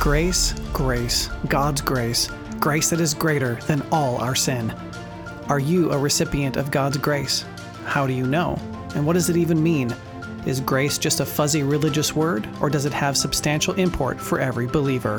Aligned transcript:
Grace, 0.00 0.54
grace, 0.72 1.28
God's 1.48 1.82
grace, 1.82 2.30
grace 2.58 2.88
that 2.88 3.02
is 3.02 3.12
greater 3.12 3.56
than 3.66 3.82
all 3.92 4.16
our 4.16 4.34
sin. 4.34 4.74
Are 5.48 5.58
you 5.58 5.92
a 5.92 5.98
recipient 5.98 6.56
of 6.56 6.70
God's 6.70 6.96
grace? 6.96 7.44
How 7.84 8.06
do 8.06 8.14
you 8.14 8.26
know? 8.26 8.58
And 8.94 9.04
what 9.06 9.12
does 9.12 9.28
it 9.28 9.36
even 9.36 9.62
mean? 9.62 9.94
Is 10.46 10.58
grace 10.58 10.96
just 10.96 11.20
a 11.20 11.26
fuzzy 11.26 11.64
religious 11.64 12.16
word, 12.16 12.48
or 12.62 12.70
does 12.70 12.86
it 12.86 12.94
have 12.94 13.14
substantial 13.14 13.74
import 13.74 14.18
for 14.18 14.40
every 14.40 14.66
believer? 14.66 15.18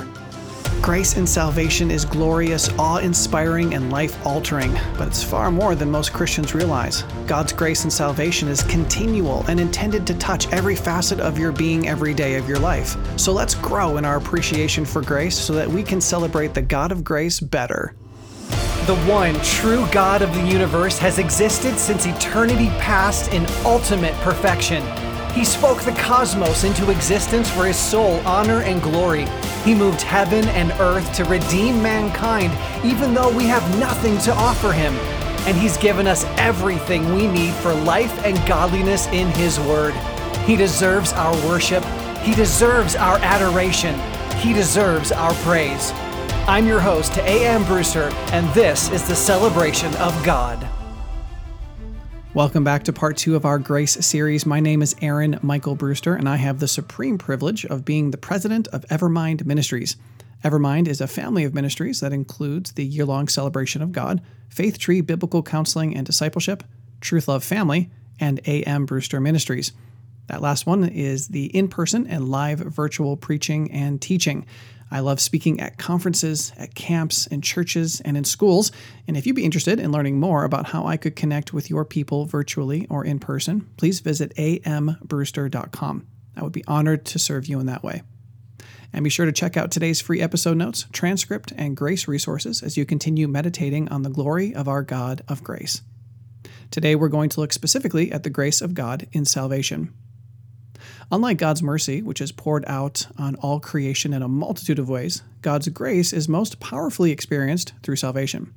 Grace 0.81 1.15
and 1.15 1.29
salvation 1.29 1.91
is 1.91 2.05
glorious, 2.05 2.67
awe 2.79 2.97
inspiring, 2.97 3.75
and 3.75 3.91
life 3.91 4.25
altering, 4.25 4.73
but 4.97 5.07
it's 5.07 5.21
far 5.21 5.51
more 5.51 5.75
than 5.75 5.91
most 5.91 6.11
Christians 6.11 6.55
realize. 6.55 7.03
God's 7.27 7.53
grace 7.53 7.83
and 7.83 7.93
salvation 7.93 8.47
is 8.47 8.63
continual 8.63 9.45
and 9.47 9.59
intended 9.59 10.07
to 10.07 10.15
touch 10.15 10.51
every 10.51 10.75
facet 10.75 11.19
of 11.19 11.37
your 11.37 11.51
being 11.51 11.87
every 11.87 12.15
day 12.15 12.33
of 12.35 12.49
your 12.49 12.57
life. 12.57 12.97
So 13.15 13.31
let's 13.31 13.53
grow 13.53 13.97
in 13.97 14.05
our 14.05 14.17
appreciation 14.17 14.83
for 14.83 15.03
grace 15.03 15.37
so 15.37 15.53
that 15.53 15.67
we 15.67 15.83
can 15.83 16.01
celebrate 16.01 16.55
the 16.55 16.63
God 16.63 16.91
of 16.91 17.03
grace 17.03 17.39
better. 17.39 17.93
The 18.87 18.97
one 19.07 19.35
true 19.41 19.85
God 19.91 20.23
of 20.23 20.33
the 20.33 20.47
universe 20.47 20.97
has 20.97 21.19
existed 21.19 21.77
since 21.77 22.07
eternity 22.07 22.69
past 22.79 23.31
in 23.33 23.45
ultimate 23.65 24.15
perfection. 24.21 24.83
He 25.33 25.45
spoke 25.45 25.83
the 25.83 25.91
cosmos 25.91 26.63
into 26.63 26.89
existence 26.89 27.51
for 27.51 27.67
his 27.67 27.77
sole 27.77 28.19
honor 28.21 28.63
and 28.63 28.81
glory. 28.81 29.27
He 29.63 29.75
moved 29.75 30.01
heaven 30.01 30.45
and 30.49 30.71
earth 30.79 31.13
to 31.15 31.23
redeem 31.25 31.81
mankind, 31.83 32.51
even 32.83 33.13
though 33.13 33.35
we 33.35 33.45
have 33.45 33.79
nothing 33.79 34.17
to 34.19 34.33
offer 34.33 34.71
him. 34.71 34.93
And 35.45 35.55
he's 35.55 35.77
given 35.77 36.07
us 36.07 36.25
everything 36.37 37.13
we 37.13 37.27
need 37.27 37.53
for 37.53 37.73
life 37.73 38.25
and 38.25 38.35
godliness 38.47 39.07
in 39.07 39.27
his 39.29 39.59
word. 39.59 39.93
He 40.45 40.55
deserves 40.55 41.13
our 41.13 41.33
worship. 41.47 41.83
He 42.23 42.33
deserves 42.33 42.95
our 42.95 43.17
adoration. 43.17 43.99
He 44.37 44.53
deserves 44.53 45.11
our 45.11 45.33
praise. 45.45 45.91
I'm 46.47 46.65
your 46.65 46.79
host, 46.79 47.17
A.M. 47.19 47.63
Brewster, 47.65 48.09
and 48.31 48.51
this 48.55 48.89
is 48.91 49.07
the 49.07 49.15
celebration 49.15 49.95
of 49.97 50.23
God. 50.23 50.67
Welcome 52.33 52.63
back 52.63 52.83
to 52.85 52.93
part 52.93 53.17
two 53.17 53.35
of 53.35 53.43
our 53.43 53.59
Grace 53.59 54.05
series. 54.05 54.45
My 54.45 54.61
name 54.61 54.81
is 54.81 54.95
Aaron 55.01 55.37
Michael 55.41 55.75
Brewster, 55.75 56.15
and 56.15 56.29
I 56.29 56.37
have 56.37 56.59
the 56.59 56.67
supreme 56.67 57.17
privilege 57.17 57.65
of 57.65 57.83
being 57.83 58.11
the 58.11 58.17
president 58.17 58.69
of 58.69 58.85
Evermind 58.85 59.45
Ministries. 59.45 59.97
Evermind 60.41 60.87
is 60.87 61.01
a 61.01 61.07
family 61.07 61.43
of 61.43 61.53
ministries 61.53 61.99
that 61.99 62.13
includes 62.13 62.71
the 62.71 62.85
year 62.85 63.03
long 63.03 63.27
celebration 63.27 63.81
of 63.81 63.91
God, 63.91 64.21
Faith 64.47 64.79
Tree 64.79 65.01
Biblical 65.01 65.43
Counseling 65.43 65.93
and 65.93 66.05
Discipleship, 66.05 66.63
Truth 67.01 67.27
Love 67.27 67.43
Family, 67.43 67.91
and 68.17 68.39
A.M. 68.47 68.85
Brewster 68.85 69.19
Ministries. 69.19 69.73
That 70.27 70.41
last 70.41 70.65
one 70.65 70.85
is 70.85 71.27
the 71.27 71.47
in 71.47 71.67
person 71.67 72.07
and 72.07 72.29
live 72.29 72.59
virtual 72.59 73.17
preaching 73.17 73.69
and 73.73 74.01
teaching. 74.01 74.45
I 74.91 74.99
love 74.99 75.21
speaking 75.21 75.61
at 75.61 75.77
conferences, 75.77 76.51
at 76.57 76.75
camps, 76.75 77.25
in 77.27 77.41
churches, 77.41 78.01
and 78.01 78.17
in 78.17 78.25
schools. 78.25 78.73
And 79.07 79.15
if 79.15 79.25
you'd 79.25 79.37
be 79.37 79.45
interested 79.45 79.79
in 79.79 79.91
learning 79.91 80.19
more 80.19 80.43
about 80.43 80.67
how 80.67 80.85
I 80.85 80.97
could 80.97 81.15
connect 81.15 81.53
with 81.53 81.69
your 81.69 81.85
people 81.85 82.25
virtually 82.25 82.87
or 82.89 83.05
in 83.05 83.19
person, 83.19 83.69
please 83.77 84.01
visit 84.01 84.35
ambrewster.com. 84.35 86.07
I 86.35 86.43
would 86.43 86.51
be 86.51 86.65
honored 86.67 87.05
to 87.05 87.19
serve 87.19 87.45
you 87.45 87.59
in 87.59 87.67
that 87.67 87.83
way. 87.83 88.03
And 88.93 89.05
be 89.05 89.09
sure 89.09 89.25
to 89.25 89.31
check 89.31 89.55
out 89.55 89.71
today's 89.71 90.01
free 90.01 90.21
episode 90.21 90.57
notes, 90.57 90.85
transcript, 90.91 91.53
and 91.55 91.77
grace 91.77 92.09
resources 92.09 92.61
as 92.61 92.75
you 92.75 92.85
continue 92.85 93.27
meditating 93.29 93.87
on 93.87 94.01
the 94.01 94.09
glory 94.09 94.53
of 94.53 94.67
our 94.67 94.83
God 94.83 95.21
of 95.29 95.43
grace. 95.43 95.81
Today, 96.71 96.95
we're 96.95 97.07
going 97.07 97.29
to 97.29 97.39
look 97.39 97.53
specifically 97.53 98.11
at 98.11 98.23
the 98.23 98.29
grace 98.29 98.61
of 98.61 98.73
God 98.73 99.07
in 99.13 99.23
salvation. 99.23 99.93
Unlike 101.11 101.37
God's 101.37 101.63
mercy, 101.63 102.01
which 102.01 102.21
is 102.21 102.31
poured 102.31 102.63
out 102.67 103.07
on 103.17 103.35
all 103.35 103.59
creation 103.59 104.13
in 104.13 104.21
a 104.21 104.27
multitude 104.27 104.79
of 104.79 104.89
ways, 104.89 105.23
God's 105.41 105.67
grace 105.69 106.13
is 106.13 106.29
most 106.29 106.59
powerfully 106.59 107.11
experienced 107.11 107.73
through 107.83 107.95
salvation. 107.95 108.53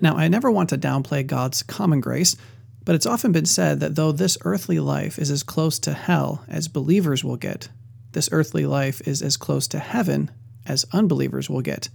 Now, 0.00 0.16
I 0.16 0.28
never 0.28 0.50
want 0.50 0.70
to 0.70 0.78
downplay 0.78 1.26
God's 1.26 1.62
common 1.62 2.00
grace, 2.00 2.36
but 2.84 2.94
it's 2.94 3.06
often 3.06 3.32
been 3.32 3.46
said 3.46 3.80
that 3.80 3.96
though 3.96 4.12
this 4.12 4.38
earthly 4.44 4.80
life 4.80 5.18
is 5.18 5.30
as 5.30 5.42
close 5.42 5.78
to 5.80 5.92
hell 5.92 6.44
as 6.48 6.68
believers 6.68 7.22
will 7.22 7.36
get, 7.36 7.68
this 8.12 8.28
earthly 8.32 8.66
life 8.66 9.00
is 9.06 9.22
as 9.22 9.36
close 9.36 9.68
to 9.68 9.78
heaven 9.78 10.30
as 10.66 10.86
unbelievers 10.92 11.48
will 11.50 11.60
get. 11.60 11.88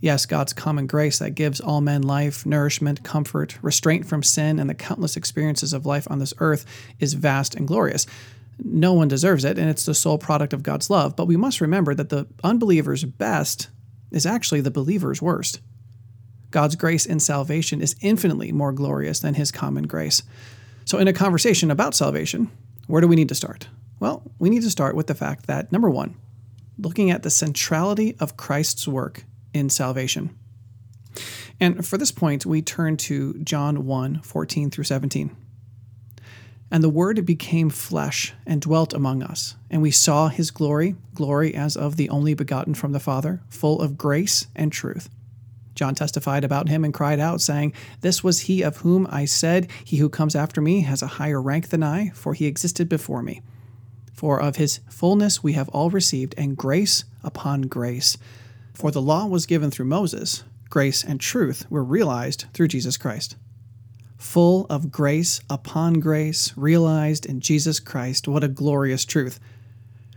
Yes, 0.00 0.26
God's 0.26 0.52
common 0.52 0.86
grace 0.86 1.18
that 1.18 1.30
gives 1.30 1.60
all 1.60 1.80
men 1.80 2.02
life, 2.02 2.44
nourishment, 2.44 3.02
comfort, 3.02 3.58
restraint 3.62 4.04
from 4.04 4.22
sin, 4.22 4.58
and 4.58 4.68
the 4.68 4.74
countless 4.74 5.16
experiences 5.16 5.72
of 5.72 5.86
life 5.86 6.06
on 6.10 6.18
this 6.18 6.34
earth 6.38 6.66
is 7.00 7.14
vast 7.14 7.54
and 7.54 7.66
glorious. 7.66 8.06
No 8.62 8.92
one 8.92 9.08
deserves 9.08 9.44
it, 9.44 9.58
and 9.58 9.68
it's 9.68 9.84
the 9.84 9.94
sole 9.94 10.18
product 10.18 10.52
of 10.52 10.62
God's 10.62 10.90
love. 10.90 11.16
But 11.16 11.26
we 11.26 11.36
must 11.36 11.60
remember 11.60 11.94
that 11.94 12.08
the 12.08 12.26
unbeliever's 12.42 13.04
best 13.04 13.68
is 14.10 14.26
actually 14.26 14.60
the 14.60 14.70
believer's 14.70 15.20
worst. 15.20 15.60
God's 16.50 16.76
grace 16.76 17.04
in 17.04 17.18
salvation 17.18 17.80
is 17.80 17.96
infinitely 18.00 18.52
more 18.52 18.72
glorious 18.72 19.18
than 19.18 19.34
his 19.34 19.50
common 19.50 19.88
grace. 19.88 20.22
So, 20.84 20.98
in 20.98 21.08
a 21.08 21.12
conversation 21.12 21.70
about 21.70 21.94
salvation, 21.94 22.50
where 22.86 23.00
do 23.00 23.08
we 23.08 23.16
need 23.16 23.28
to 23.30 23.34
start? 23.34 23.68
Well, 23.98 24.22
we 24.38 24.50
need 24.50 24.62
to 24.62 24.70
start 24.70 24.94
with 24.94 25.08
the 25.08 25.14
fact 25.14 25.46
that, 25.46 25.72
number 25.72 25.90
one, 25.90 26.16
looking 26.78 27.10
at 27.10 27.22
the 27.22 27.30
centrality 27.30 28.16
of 28.20 28.36
Christ's 28.36 28.86
work 28.86 29.24
in 29.52 29.68
salvation. 29.68 30.36
And 31.60 31.86
for 31.86 31.98
this 31.98 32.12
point, 32.12 32.44
we 32.44 32.62
turn 32.62 32.96
to 32.98 33.34
John 33.42 33.86
1 33.86 34.20
14 34.22 34.70
through 34.70 34.84
17. 34.84 35.34
And 36.74 36.82
the 36.82 36.88
Word 36.88 37.24
became 37.24 37.70
flesh 37.70 38.34
and 38.44 38.60
dwelt 38.60 38.92
among 38.94 39.22
us, 39.22 39.54
and 39.70 39.80
we 39.80 39.92
saw 39.92 40.26
his 40.26 40.50
glory, 40.50 40.96
glory 41.14 41.54
as 41.54 41.76
of 41.76 41.94
the 41.94 42.08
only 42.08 42.34
begotten 42.34 42.74
from 42.74 42.90
the 42.90 42.98
Father, 42.98 43.42
full 43.48 43.80
of 43.80 43.96
grace 43.96 44.48
and 44.56 44.72
truth. 44.72 45.08
John 45.76 45.94
testified 45.94 46.42
about 46.42 46.68
him 46.68 46.84
and 46.84 46.92
cried 46.92 47.20
out, 47.20 47.40
saying, 47.40 47.74
This 48.00 48.24
was 48.24 48.40
he 48.40 48.62
of 48.62 48.78
whom 48.78 49.06
I 49.08 49.24
said, 49.24 49.70
He 49.84 49.98
who 49.98 50.08
comes 50.08 50.34
after 50.34 50.60
me 50.60 50.80
has 50.80 51.00
a 51.00 51.06
higher 51.06 51.40
rank 51.40 51.68
than 51.68 51.84
I, 51.84 52.08
for 52.08 52.34
he 52.34 52.46
existed 52.46 52.88
before 52.88 53.22
me. 53.22 53.40
For 54.12 54.40
of 54.40 54.56
his 54.56 54.80
fullness 54.90 55.44
we 55.44 55.52
have 55.52 55.68
all 55.68 55.90
received, 55.90 56.34
and 56.36 56.56
grace 56.56 57.04
upon 57.22 57.62
grace. 57.62 58.18
For 58.72 58.90
the 58.90 59.00
law 59.00 59.26
was 59.26 59.46
given 59.46 59.70
through 59.70 59.86
Moses, 59.86 60.42
grace 60.70 61.04
and 61.04 61.20
truth 61.20 61.70
were 61.70 61.84
realized 61.84 62.46
through 62.52 62.66
Jesus 62.66 62.96
Christ 62.96 63.36
full 64.24 64.66
of 64.70 64.90
grace 64.90 65.40
upon 65.50 66.00
grace, 66.00 66.52
realized 66.56 67.26
in 67.26 67.40
Jesus 67.40 67.78
Christ. 67.78 68.26
What 68.26 68.42
a 68.42 68.48
glorious 68.48 69.04
truth! 69.04 69.38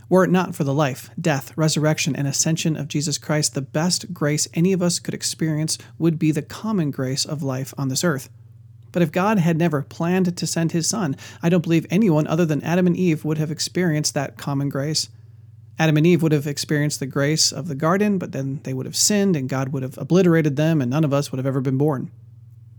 Were 0.08 0.24
it 0.24 0.30
not 0.30 0.54
for 0.56 0.64
the 0.64 0.74
life, 0.74 1.10
death, 1.20 1.56
resurrection, 1.56 2.16
and 2.16 2.26
ascension 2.26 2.74
of 2.74 2.88
Jesus 2.88 3.18
Christ, 3.18 3.54
the 3.54 3.60
best 3.60 4.14
grace 4.14 4.48
any 4.54 4.72
of 4.72 4.82
us 4.82 4.98
could 4.98 5.12
experience 5.12 5.76
would 5.98 6.18
be 6.18 6.32
the 6.32 6.42
common 6.42 6.90
grace 6.90 7.26
of 7.26 7.42
life 7.42 7.74
on 7.76 7.88
this 7.88 8.02
earth. 8.02 8.30
But 8.90 9.02
if 9.02 9.12
God 9.12 9.38
had 9.38 9.58
never 9.58 9.82
planned 9.82 10.34
to 10.36 10.46
send 10.46 10.72
his 10.72 10.88
Son, 10.88 11.14
I 11.42 11.50
don't 11.50 11.62
believe 11.62 11.86
anyone 11.90 12.26
other 12.26 12.46
than 12.46 12.64
Adam 12.64 12.86
and 12.86 12.96
Eve 12.96 13.26
would 13.26 13.38
have 13.38 13.50
experienced 13.50 14.14
that 14.14 14.38
common 14.38 14.70
grace. 14.70 15.10
Adam 15.78 15.98
and 15.98 16.06
Eve 16.06 16.22
would 16.22 16.32
have 16.32 16.46
experienced 16.46 16.98
the 16.98 17.06
grace 17.06 17.52
of 17.52 17.68
the 17.68 17.74
garden, 17.74 18.16
but 18.16 18.32
then 18.32 18.60
they 18.64 18.72
would 18.72 18.86
have 18.86 18.96
sinned 18.96 19.36
and 19.36 19.50
God 19.50 19.68
would 19.68 19.82
have 19.82 19.98
obliterated 19.98 20.56
them, 20.56 20.80
and 20.80 20.90
none 20.90 21.04
of 21.04 21.12
us 21.12 21.30
would 21.30 21.38
have 21.38 21.46
ever 21.46 21.60
been 21.60 21.78
born 21.78 22.10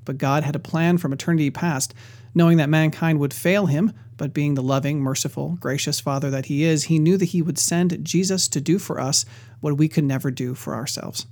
but 0.06 0.18
God 0.18 0.44
had 0.44 0.56
a 0.56 0.60
plan 0.60 0.98
from 0.98 1.14
eternity 1.14 1.50
past, 1.50 1.94
knowing 2.34 2.58
that 2.58 2.70
mankind 2.70 3.20
would 3.20 3.34
fail 3.34 3.68
him, 3.68 3.94
but 4.18 4.34
being 4.34 4.54
the 4.54 4.64
loving, 4.64 5.00
merciful, 5.00 5.58
gracious 5.60 6.00
Father 6.00 6.30
that 6.30 6.48
he 6.48 6.64
is, 6.64 6.86
he 6.86 7.00
knew 7.00 7.18
that 7.18 7.26
he 7.26 7.42
would 7.42 7.58
send 7.58 8.04
Jesus 8.04 8.48
to 8.50 8.62
do 8.62 8.80
for 8.80 9.00
us 9.00 9.26
what 9.62 9.78
we 9.78 9.88
could 9.88 10.04
never 10.04 10.30
do 10.30 10.54
for 10.54 10.76
ourselves. 10.76 11.26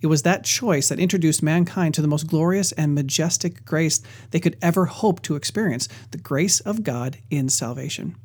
It 0.00 0.06
was 0.06 0.22
that 0.22 0.44
choice 0.44 0.88
that 0.88 1.00
introduced 1.00 1.42
mankind 1.42 1.94
to 1.94 2.02
the 2.02 2.08
most 2.08 2.28
glorious 2.28 2.72
and 2.72 2.94
majestic 2.94 3.64
grace 3.64 4.00
they 4.30 4.40
could 4.40 4.56
ever 4.62 4.86
hope 4.86 5.22
to 5.22 5.34
experience 5.34 5.88
the 6.12 6.18
grace 6.18 6.60
of 6.60 6.84
God 6.84 7.18
in 7.30 7.48
salvation. 7.48 8.16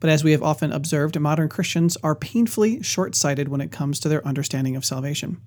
But 0.00 0.10
as 0.10 0.22
we 0.22 0.32
have 0.32 0.42
often 0.42 0.70
observed, 0.70 1.18
modern 1.18 1.48
Christians 1.48 1.96
are 2.02 2.14
painfully 2.14 2.82
short 2.82 3.14
sighted 3.14 3.48
when 3.48 3.62
it 3.62 3.72
comes 3.72 3.98
to 4.00 4.08
their 4.08 4.26
understanding 4.26 4.76
of 4.76 4.84
salvation. 4.84 5.40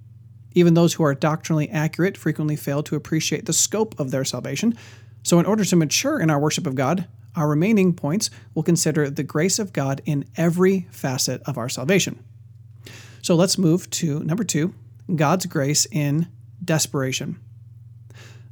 Even 0.58 0.74
those 0.74 0.96
who 0.96 1.04
are 1.04 1.14
doctrinally 1.14 1.70
accurate 1.70 2.18
frequently 2.18 2.56
fail 2.56 2.82
to 2.82 2.96
appreciate 2.96 3.46
the 3.46 3.54
scope 3.54 3.94
of 4.00 4.10
their 4.10 4.26
salvation. 4.26 4.76
So, 5.22 5.38
in 5.38 5.46
order 5.46 5.64
to 5.64 5.76
mature 5.76 6.20
in 6.20 6.32
our 6.32 6.40
worship 6.40 6.66
of 6.66 6.74
God, 6.74 7.08
our 7.36 7.48
remaining 7.48 7.94
points 7.94 8.32
will 8.56 8.64
consider 8.64 9.08
the 9.08 9.22
grace 9.22 9.60
of 9.60 9.72
God 9.72 10.02
in 10.06 10.26
every 10.36 10.88
facet 10.90 11.44
of 11.44 11.60
our 11.60 11.70
salvation. 11.70 12.24
So, 13.22 13.36
let's 13.36 13.60
move 13.60 13.88
to 13.92 14.22
number 14.22 14.44
two 14.44 14.74
God's 15.16 15.46
grace 15.46 15.86
in 15.92 16.28
desperation. 16.66 17.40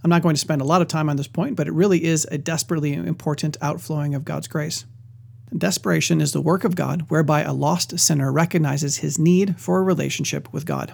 I'm 0.04 0.12
not 0.12 0.22
going 0.22 0.36
to 0.36 0.42
spend 0.42 0.62
a 0.62 0.66
lot 0.66 0.84
of 0.84 0.88
time 0.88 1.10
on 1.10 1.18
this 1.18 1.28
point, 1.28 1.56
but 1.56 1.68
it 1.68 1.74
really 1.74 2.04
is 2.04 2.28
a 2.30 2.38
desperately 2.38 2.94
important 2.94 3.57
outflowing 3.63 4.13
of 4.13 4.25
God's 4.25 4.48
grace. 4.48 4.86
Desperation 5.57 6.22
is 6.22 6.34
the 6.34 6.42
work 6.42 6.63
of 6.66 6.75
God 6.75 7.06
whereby 7.07 7.42
a 7.42 7.52
lost 7.52 7.98
sinner 7.98 8.31
recognizes 8.31 8.98
his 8.98 9.18
need 9.18 9.60
for 9.60 9.80
a 9.80 9.84
relationship 9.84 10.54
with 10.54 10.68
God. 10.68 10.94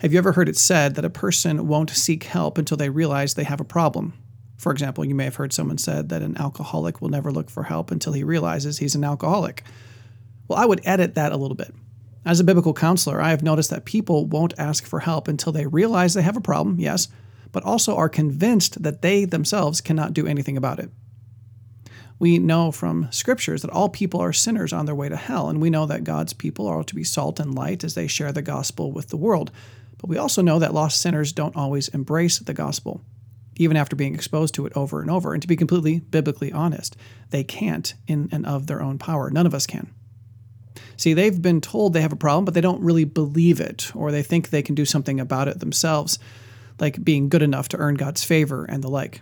Have 0.00 0.14
you 0.14 0.18
ever 0.18 0.32
heard 0.32 0.48
it 0.48 0.56
said 0.56 0.94
that 0.94 1.04
a 1.04 1.10
person 1.10 1.68
won't 1.68 1.90
seek 1.90 2.24
help 2.24 2.56
until 2.56 2.78
they 2.78 2.88
realize 2.88 3.34
they 3.34 3.44
have 3.44 3.60
a 3.60 3.64
problem? 3.64 4.14
For 4.56 4.72
example, 4.72 5.04
you 5.04 5.14
may 5.14 5.24
have 5.24 5.36
heard 5.36 5.52
someone 5.52 5.76
said 5.76 6.08
that 6.08 6.22
an 6.22 6.38
alcoholic 6.38 7.02
will 7.02 7.10
never 7.10 7.30
look 7.30 7.50
for 7.50 7.64
help 7.64 7.90
until 7.90 8.14
he 8.14 8.24
realizes 8.24 8.78
he's 8.78 8.94
an 8.94 9.04
alcoholic. 9.04 9.62
Well, 10.48 10.58
I 10.58 10.64
would 10.64 10.80
edit 10.84 11.16
that 11.16 11.32
a 11.32 11.36
little 11.36 11.54
bit. 11.54 11.74
As 12.24 12.40
a 12.40 12.44
biblical 12.44 12.72
counselor, 12.72 13.20
I 13.20 13.28
have 13.28 13.42
noticed 13.42 13.68
that 13.68 13.84
people 13.84 14.24
won't 14.24 14.58
ask 14.58 14.86
for 14.86 15.00
help 15.00 15.28
until 15.28 15.52
they 15.52 15.66
realize 15.66 16.14
they 16.14 16.22
have 16.22 16.36
a 16.36 16.40
problem, 16.40 16.80
yes, 16.80 17.08
but 17.52 17.64
also 17.64 17.94
are 17.94 18.08
convinced 18.08 18.82
that 18.82 19.02
they 19.02 19.26
themselves 19.26 19.82
cannot 19.82 20.14
do 20.14 20.26
anything 20.26 20.56
about 20.56 20.78
it. 20.78 20.90
We 22.18 22.38
know 22.38 22.72
from 22.72 23.08
scriptures 23.10 23.60
that 23.60 23.70
all 23.70 23.90
people 23.90 24.20
are 24.20 24.32
sinners 24.32 24.72
on 24.72 24.86
their 24.86 24.94
way 24.94 25.10
to 25.10 25.16
hell, 25.16 25.50
and 25.50 25.60
we 25.60 25.68
know 25.68 25.84
that 25.84 26.04
God's 26.04 26.32
people 26.32 26.66
are 26.66 26.84
to 26.84 26.94
be 26.94 27.04
salt 27.04 27.38
and 27.38 27.54
light 27.54 27.84
as 27.84 27.94
they 27.94 28.06
share 28.06 28.32
the 28.32 28.40
gospel 28.40 28.92
with 28.92 29.08
the 29.08 29.18
world. 29.18 29.50
But 30.00 30.08
we 30.08 30.16
also 30.16 30.40
know 30.40 30.58
that 30.58 30.72
lost 30.72 31.00
sinners 31.00 31.32
don't 31.32 31.56
always 31.56 31.88
embrace 31.88 32.38
the 32.38 32.54
gospel, 32.54 33.02
even 33.56 33.76
after 33.76 33.94
being 33.94 34.14
exposed 34.14 34.54
to 34.54 34.66
it 34.66 34.72
over 34.74 35.02
and 35.02 35.10
over. 35.10 35.34
And 35.34 35.42
to 35.42 35.48
be 35.48 35.56
completely 35.56 36.00
biblically 36.00 36.50
honest, 36.50 36.96
they 37.30 37.44
can't 37.44 37.92
in 38.06 38.28
and 38.32 38.46
of 38.46 38.66
their 38.66 38.82
own 38.82 38.98
power. 38.98 39.30
None 39.30 39.46
of 39.46 39.54
us 39.54 39.66
can. 39.66 39.92
See, 40.96 41.12
they've 41.12 41.40
been 41.40 41.60
told 41.60 41.92
they 41.92 42.00
have 42.00 42.12
a 42.12 42.16
problem, 42.16 42.44
but 42.44 42.54
they 42.54 42.60
don't 42.60 42.82
really 42.82 43.04
believe 43.04 43.60
it, 43.60 43.94
or 43.94 44.10
they 44.10 44.22
think 44.22 44.48
they 44.48 44.62
can 44.62 44.74
do 44.74 44.84
something 44.84 45.20
about 45.20 45.48
it 45.48 45.60
themselves, 45.60 46.18
like 46.78 47.04
being 47.04 47.28
good 47.28 47.42
enough 47.42 47.68
to 47.68 47.76
earn 47.76 47.94
God's 47.94 48.24
favor 48.24 48.64
and 48.64 48.82
the 48.82 48.88
like. 48.88 49.20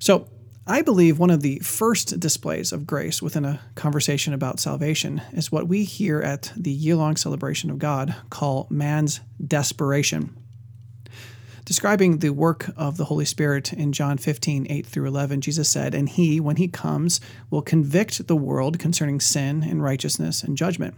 So, 0.00 0.28
I 0.70 0.82
believe 0.82 1.18
one 1.18 1.30
of 1.30 1.40
the 1.40 1.60
first 1.60 2.20
displays 2.20 2.72
of 2.72 2.86
grace 2.86 3.22
within 3.22 3.46
a 3.46 3.58
conversation 3.74 4.34
about 4.34 4.60
salvation 4.60 5.22
is 5.32 5.50
what 5.50 5.66
we 5.66 5.82
here 5.82 6.20
at 6.20 6.52
the 6.54 6.70
year 6.70 6.94
long 6.94 7.16
celebration 7.16 7.70
of 7.70 7.78
God 7.78 8.14
call 8.28 8.66
man's 8.68 9.20
desperation. 9.42 10.36
Describing 11.64 12.18
the 12.18 12.34
work 12.34 12.70
of 12.76 12.98
the 12.98 13.06
Holy 13.06 13.24
Spirit 13.24 13.72
in 13.72 13.94
John 13.94 14.18
15, 14.18 14.66
8 14.68 14.84
through 14.84 15.06
11, 15.06 15.40
Jesus 15.40 15.70
said, 15.70 15.94
And 15.94 16.06
he, 16.06 16.38
when 16.38 16.56
he 16.56 16.68
comes, 16.68 17.18
will 17.48 17.62
convict 17.62 18.26
the 18.26 18.36
world 18.36 18.78
concerning 18.78 19.20
sin 19.20 19.62
and 19.62 19.82
righteousness 19.82 20.42
and 20.42 20.54
judgment. 20.54 20.96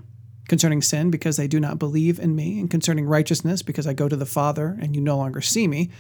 Concerning 0.48 0.82
sin, 0.82 1.12
because 1.12 1.36
they 1.36 1.46
do 1.46 1.60
not 1.60 1.78
believe 1.78 2.18
in 2.18 2.34
me, 2.34 2.58
and 2.58 2.68
concerning 2.68 3.06
righteousness, 3.06 3.62
because 3.62 3.86
I 3.86 3.92
go 3.92 4.08
to 4.08 4.16
the 4.16 4.26
Father 4.26 4.76
and 4.80 4.96
you 4.96 5.00
no 5.00 5.16
longer 5.16 5.40
see 5.40 5.68
me 5.68 5.90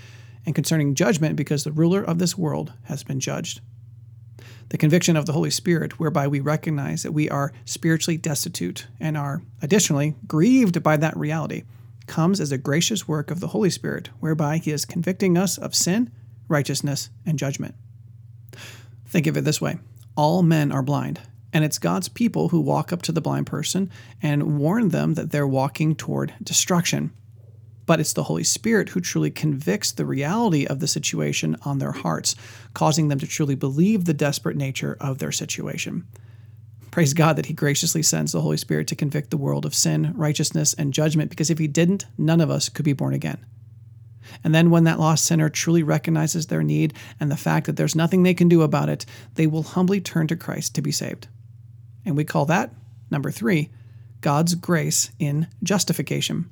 and 0.46 0.54
concerning 0.54 0.94
judgment 0.94 1.36
because 1.36 1.64
the 1.64 1.72
ruler 1.72 2.02
of 2.02 2.18
this 2.18 2.36
world 2.36 2.72
has 2.84 3.02
been 3.02 3.20
judged. 3.20 3.60
The 4.70 4.78
conviction 4.78 5.16
of 5.16 5.26
the 5.26 5.32
Holy 5.32 5.50
Spirit, 5.50 5.98
whereby 5.98 6.28
we 6.28 6.40
recognize 6.40 7.02
that 7.02 7.12
we 7.12 7.28
are 7.28 7.52
spiritually 7.64 8.16
destitute 8.16 8.86
and 9.00 9.16
are 9.16 9.42
additionally 9.60 10.14
grieved 10.26 10.82
by 10.82 10.96
that 10.96 11.16
reality, 11.16 11.64
comes 12.06 12.40
as 12.40 12.52
a 12.52 12.58
gracious 12.58 13.06
work 13.06 13.30
of 13.30 13.40
the 13.40 13.48
Holy 13.48 13.70
Spirit, 13.70 14.10
whereby 14.20 14.58
He 14.58 14.70
is 14.70 14.84
convicting 14.84 15.36
us 15.36 15.58
of 15.58 15.74
sin, 15.74 16.10
righteousness, 16.48 17.10
and 17.26 17.38
judgment. 17.38 17.74
Think 19.06 19.26
of 19.26 19.36
it 19.36 19.44
this 19.44 19.60
way 19.60 19.78
all 20.16 20.42
men 20.42 20.70
are 20.70 20.82
blind, 20.82 21.20
and 21.52 21.64
it's 21.64 21.78
God's 21.78 22.08
people 22.08 22.50
who 22.50 22.60
walk 22.60 22.92
up 22.92 23.02
to 23.02 23.12
the 23.12 23.20
blind 23.20 23.46
person 23.46 23.90
and 24.22 24.58
warn 24.58 24.90
them 24.90 25.14
that 25.14 25.30
they're 25.32 25.46
walking 25.46 25.96
toward 25.96 26.34
destruction 26.42 27.12
but 27.90 27.98
it's 27.98 28.12
the 28.12 28.22
Holy 28.22 28.44
Spirit 28.44 28.90
who 28.90 29.00
truly 29.00 29.32
convicts 29.32 29.90
the 29.90 30.06
reality 30.06 30.64
of 30.64 30.78
the 30.78 30.86
situation 30.86 31.56
on 31.64 31.80
their 31.80 31.90
hearts, 31.90 32.36
causing 32.72 33.08
them 33.08 33.18
to 33.18 33.26
truly 33.26 33.56
believe 33.56 34.04
the 34.04 34.14
desperate 34.14 34.56
nature 34.56 34.96
of 35.00 35.18
their 35.18 35.32
situation. 35.32 36.06
Praise 36.92 37.14
God 37.14 37.34
that 37.34 37.46
He 37.46 37.52
graciously 37.52 38.04
sends 38.04 38.30
the 38.30 38.42
Holy 38.42 38.58
Spirit 38.58 38.86
to 38.86 38.94
convict 38.94 39.30
the 39.30 39.36
world 39.36 39.66
of 39.66 39.74
sin, 39.74 40.12
righteousness, 40.14 40.72
and 40.74 40.94
judgment, 40.94 41.30
because 41.30 41.50
if 41.50 41.58
He 41.58 41.66
didn't, 41.66 42.06
none 42.16 42.40
of 42.40 42.48
us 42.48 42.68
could 42.68 42.84
be 42.84 42.92
born 42.92 43.12
again. 43.12 43.44
And 44.44 44.54
then, 44.54 44.70
when 44.70 44.84
that 44.84 45.00
lost 45.00 45.24
sinner 45.24 45.48
truly 45.48 45.82
recognizes 45.82 46.46
their 46.46 46.62
need 46.62 46.94
and 47.18 47.28
the 47.28 47.36
fact 47.36 47.66
that 47.66 47.76
there's 47.76 47.96
nothing 47.96 48.22
they 48.22 48.34
can 48.34 48.48
do 48.48 48.62
about 48.62 48.88
it, 48.88 49.04
they 49.34 49.48
will 49.48 49.64
humbly 49.64 50.00
turn 50.00 50.28
to 50.28 50.36
Christ 50.36 50.76
to 50.76 50.80
be 50.80 50.92
saved. 50.92 51.26
And 52.04 52.16
we 52.16 52.22
call 52.22 52.44
that, 52.44 52.72
number 53.10 53.32
three, 53.32 53.68
God's 54.20 54.54
grace 54.54 55.10
in 55.18 55.48
justification. 55.64 56.50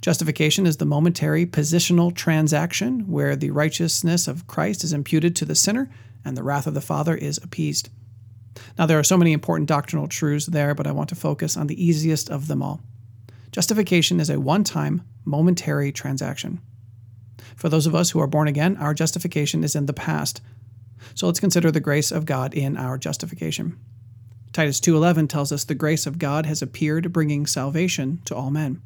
Justification 0.00 0.66
is 0.66 0.76
the 0.76 0.84
momentary 0.84 1.46
positional 1.46 2.14
transaction 2.14 3.00
where 3.10 3.36
the 3.36 3.50
righteousness 3.50 4.28
of 4.28 4.46
Christ 4.46 4.84
is 4.84 4.92
imputed 4.92 5.36
to 5.36 5.44
the 5.44 5.54
sinner 5.54 5.90
and 6.24 6.36
the 6.36 6.42
wrath 6.42 6.66
of 6.66 6.74
the 6.74 6.80
Father 6.80 7.14
is 7.14 7.38
appeased. 7.38 7.88
Now, 8.78 8.86
there 8.86 8.98
are 8.98 9.04
so 9.04 9.16
many 9.16 9.32
important 9.32 9.68
doctrinal 9.68 10.08
truths 10.08 10.46
there, 10.46 10.74
but 10.74 10.86
I 10.86 10.92
want 10.92 11.08
to 11.10 11.14
focus 11.14 11.56
on 11.56 11.66
the 11.66 11.82
easiest 11.82 12.30
of 12.30 12.48
them 12.48 12.62
all. 12.62 12.80
Justification 13.52 14.20
is 14.20 14.30
a 14.30 14.40
one 14.40 14.64
time, 14.64 15.02
momentary 15.24 15.92
transaction. 15.92 16.60
For 17.54 17.68
those 17.68 17.86
of 17.86 17.94
us 17.94 18.10
who 18.10 18.20
are 18.20 18.26
born 18.26 18.48
again, 18.48 18.76
our 18.76 18.94
justification 18.94 19.64
is 19.64 19.74
in 19.74 19.86
the 19.86 19.92
past. 19.92 20.40
So 21.14 21.26
let's 21.26 21.40
consider 21.40 21.70
the 21.70 21.80
grace 21.80 22.10
of 22.10 22.26
God 22.26 22.54
in 22.54 22.76
our 22.76 22.98
justification. 22.98 23.78
Titus 24.52 24.80
2:11 24.80 25.28
tells 25.28 25.52
us 25.52 25.64
the 25.64 25.74
grace 25.74 26.06
of 26.06 26.18
God 26.18 26.46
has 26.46 26.62
appeared 26.62 27.12
bringing 27.12 27.46
salvation 27.46 28.20
to 28.24 28.34
all 28.34 28.50
men. 28.50 28.80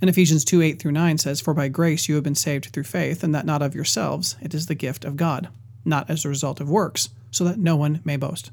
And 0.00 0.08
Ephesians 0.08 0.44
2 0.44 0.62
8 0.62 0.78
through 0.78 0.92
9 0.92 1.18
says, 1.18 1.40
For 1.40 1.54
by 1.54 1.68
grace 1.68 2.08
you 2.08 2.14
have 2.14 2.24
been 2.24 2.34
saved 2.34 2.66
through 2.66 2.84
faith, 2.84 3.22
and 3.22 3.34
that 3.34 3.46
not 3.46 3.62
of 3.62 3.74
yourselves, 3.74 4.36
it 4.40 4.54
is 4.54 4.66
the 4.66 4.74
gift 4.74 5.04
of 5.04 5.16
God, 5.16 5.48
not 5.84 6.08
as 6.08 6.24
a 6.24 6.28
result 6.28 6.60
of 6.60 6.70
works, 6.70 7.10
so 7.30 7.44
that 7.44 7.58
no 7.58 7.76
one 7.76 8.00
may 8.04 8.16
boast. 8.16 8.50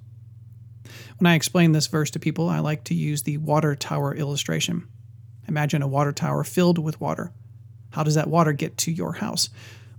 When 1.17 1.27
I 1.27 1.35
explain 1.35 1.71
this 1.71 1.87
verse 1.87 2.11
to 2.11 2.19
people, 2.19 2.49
I 2.49 2.59
like 2.59 2.83
to 2.85 2.93
use 2.93 3.23
the 3.23 3.37
water 3.37 3.75
tower 3.75 4.13
illustration. 4.13 4.87
Imagine 5.47 5.81
a 5.81 5.87
water 5.87 6.11
tower 6.11 6.43
filled 6.43 6.77
with 6.77 6.99
water. 6.99 7.31
How 7.91 8.03
does 8.03 8.15
that 8.15 8.29
water 8.29 8.51
get 8.51 8.77
to 8.79 8.91
your 8.91 9.13
house? 9.13 9.49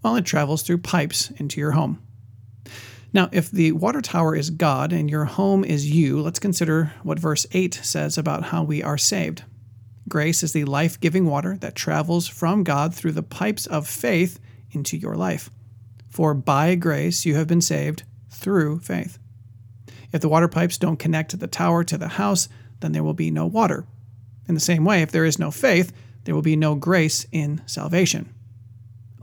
Well, 0.02 0.16
it 0.16 0.24
travels 0.24 0.62
through 0.62 0.78
pipes 0.78 1.30
into 1.38 1.60
your 1.60 1.72
home. 1.72 2.02
Now, 3.12 3.28
if 3.32 3.50
the 3.50 3.72
water 3.72 4.02
tower 4.02 4.36
is 4.36 4.50
God 4.50 4.92
and 4.92 5.08
your 5.08 5.24
home 5.24 5.64
is 5.64 5.90
you, 5.90 6.20
let's 6.20 6.38
consider 6.38 6.92
what 7.02 7.18
verse 7.18 7.46
8 7.52 7.74
says 7.74 8.18
about 8.18 8.44
how 8.44 8.62
we 8.62 8.82
are 8.82 8.98
saved. 8.98 9.44
Grace 10.08 10.42
is 10.42 10.52
the 10.52 10.64
life 10.64 11.00
giving 11.00 11.26
water 11.26 11.56
that 11.56 11.74
travels 11.74 12.28
from 12.28 12.62
God 12.62 12.94
through 12.94 13.12
the 13.12 13.22
pipes 13.22 13.66
of 13.66 13.88
faith 13.88 14.38
into 14.70 14.96
your 14.96 15.16
life. 15.16 15.50
For 16.08 16.32
by 16.32 16.76
grace 16.76 17.26
you 17.26 17.34
have 17.34 17.48
been 17.48 17.60
saved 17.60 18.04
through 18.30 18.80
faith. 18.80 19.18
If 20.12 20.20
the 20.20 20.28
water 20.28 20.48
pipes 20.48 20.78
don't 20.78 20.98
connect 20.98 21.38
the 21.38 21.46
tower 21.46 21.82
to 21.84 21.98
the 21.98 22.08
house, 22.08 22.48
then 22.80 22.92
there 22.92 23.02
will 23.02 23.14
be 23.14 23.30
no 23.30 23.46
water. 23.46 23.84
In 24.48 24.54
the 24.54 24.60
same 24.60 24.84
way, 24.84 25.02
if 25.02 25.10
there 25.10 25.24
is 25.24 25.38
no 25.38 25.50
faith, 25.50 25.92
there 26.24 26.34
will 26.34 26.42
be 26.42 26.56
no 26.56 26.74
grace 26.74 27.26
in 27.32 27.62
salvation. 27.66 28.32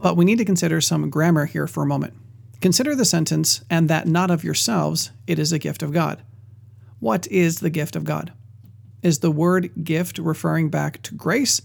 But 0.00 0.16
we 0.16 0.24
need 0.24 0.38
to 0.38 0.44
consider 0.44 0.80
some 0.80 1.08
grammar 1.08 1.46
here 1.46 1.66
for 1.66 1.82
a 1.82 1.86
moment. 1.86 2.14
Consider 2.60 2.94
the 2.94 3.04
sentence, 3.04 3.62
and 3.70 3.88
that 3.88 4.06
not 4.06 4.30
of 4.30 4.44
yourselves, 4.44 5.10
it 5.26 5.38
is 5.38 5.52
a 5.52 5.58
gift 5.58 5.82
of 5.82 5.92
God. 5.92 6.22
What 6.98 7.26
is 7.28 7.60
the 7.60 7.70
gift 7.70 7.96
of 7.96 8.04
God? 8.04 8.32
Is 9.04 9.18
the 9.18 9.30
word 9.30 9.84
gift 9.84 10.16
referring 10.16 10.70
back 10.70 11.02
to 11.02 11.14
grace? 11.14 11.60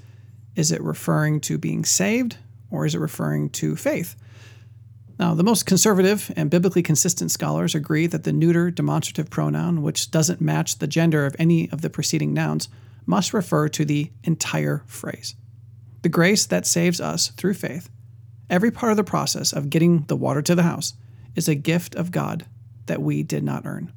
Is 0.58 0.74
it 0.74 0.84
referring 0.84 1.40
to 1.42 1.58
being 1.58 1.86
saved? 1.86 2.36
Or 2.70 2.86
is 2.86 2.94
it 2.94 3.00
referring 3.00 3.50
to 3.52 3.78
faith? 3.78 4.18
Now, 5.18 5.34
the 5.34 5.44
most 5.44 5.66
conservative 5.66 6.32
and 6.36 6.50
biblically 6.50 6.84
consistent 6.84 7.32
scholars 7.32 7.76
agree 7.76 8.08
that 8.08 8.26
the 8.26 8.34
neuter 8.34 8.70
demonstrative 8.70 9.30
pronoun, 9.30 9.82
which 9.82 10.12
doesn't 10.12 10.42
match 10.42 10.80
the 10.80 10.88
gender 10.88 11.26
of 11.26 11.36
any 11.40 11.72
of 11.72 11.82
the 11.82 11.90
preceding 11.90 12.34
nouns, 12.34 12.68
must 13.06 13.34
refer 13.34 13.70
to 13.70 13.86
the 13.86 14.12
entire 14.26 14.84
phrase. 14.86 15.36
The 16.02 16.10
grace 16.10 16.46
that 16.46 16.68
saves 16.68 17.00
us 17.00 17.30
through 17.30 17.54
faith, 17.54 17.90
every 18.50 18.70
part 18.70 18.92
of 18.92 18.98
the 18.98 19.04
process 19.06 19.54
of 19.54 19.70
getting 19.70 20.04
the 20.04 20.18
water 20.18 20.42
to 20.42 20.56
the 20.56 20.64
house, 20.64 20.94
is 21.36 21.48
a 21.48 21.56
gift 21.56 21.96
of 21.96 22.12
God 22.12 22.46
that 22.88 23.02
we 23.02 23.24
did 23.24 23.44
not 23.44 23.66
earn. 23.66 23.94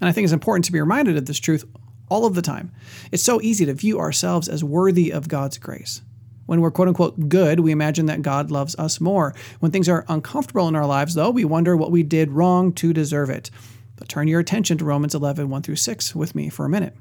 And 0.00 0.08
I 0.10 0.12
think 0.12 0.24
it's 0.24 0.32
important 0.32 0.66
to 0.66 0.72
be 0.72 0.80
reminded 0.80 1.16
of 1.16 1.24
this 1.24 1.38
truth 1.38 1.64
all 2.08 2.26
of 2.26 2.34
the 2.34 2.42
time. 2.42 2.72
It's 3.12 3.22
so 3.22 3.40
easy 3.40 3.66
to 3.66 3.74
view 3.74 3.98
ourselves 3.98 4.48
as 4.48 4.62
worthy 4.62 5.10
of 5.10 5.28
God's 5.28 5.58
grace. 5.58 6.02
When 6.46 6.60
we're 6.60 6.70
quote 6.70 6.88
unquote 6.88 7.28
good, 7.28 7.60
we 7.60 7.72
imagine 7.72 8.06
that 8.06 8.22
God 8.22 8.50
loves 8.50 8.76
us 8.76 9.00
more. 9.00 9.34
When 9.60 9.72
things 9.72 9.88
are 9.88 10.04
uncomfortable 10.08 10.68
in 10.68 10.76
our 10.76 10.86
lives, 10.86 11.14
though, 11.14 11.30
we 11.30 11.44
wonder 11.44 11.76
what 11.76 11.90
we 11.90 12.02
did 12.02 12.32
wrong 12.32 12.72
to 12.74 12.92
deserve 12.92 13.30
it. 13.30 13.50
But 13.96 14.08
turn 14.08 14.28
your 14.28 14.40
attention 14.40 14.76
to 14.78 14.84
Romans 14.84 15.14
11, 15.14 15.48
1 15.48 15.62
through 15.62 15.76
6 15.76 16.14
with 16.14 16.34
me 16.34 16.48
for 16.48 16.66
a 16.66 16.70
minute. 16.70 16.94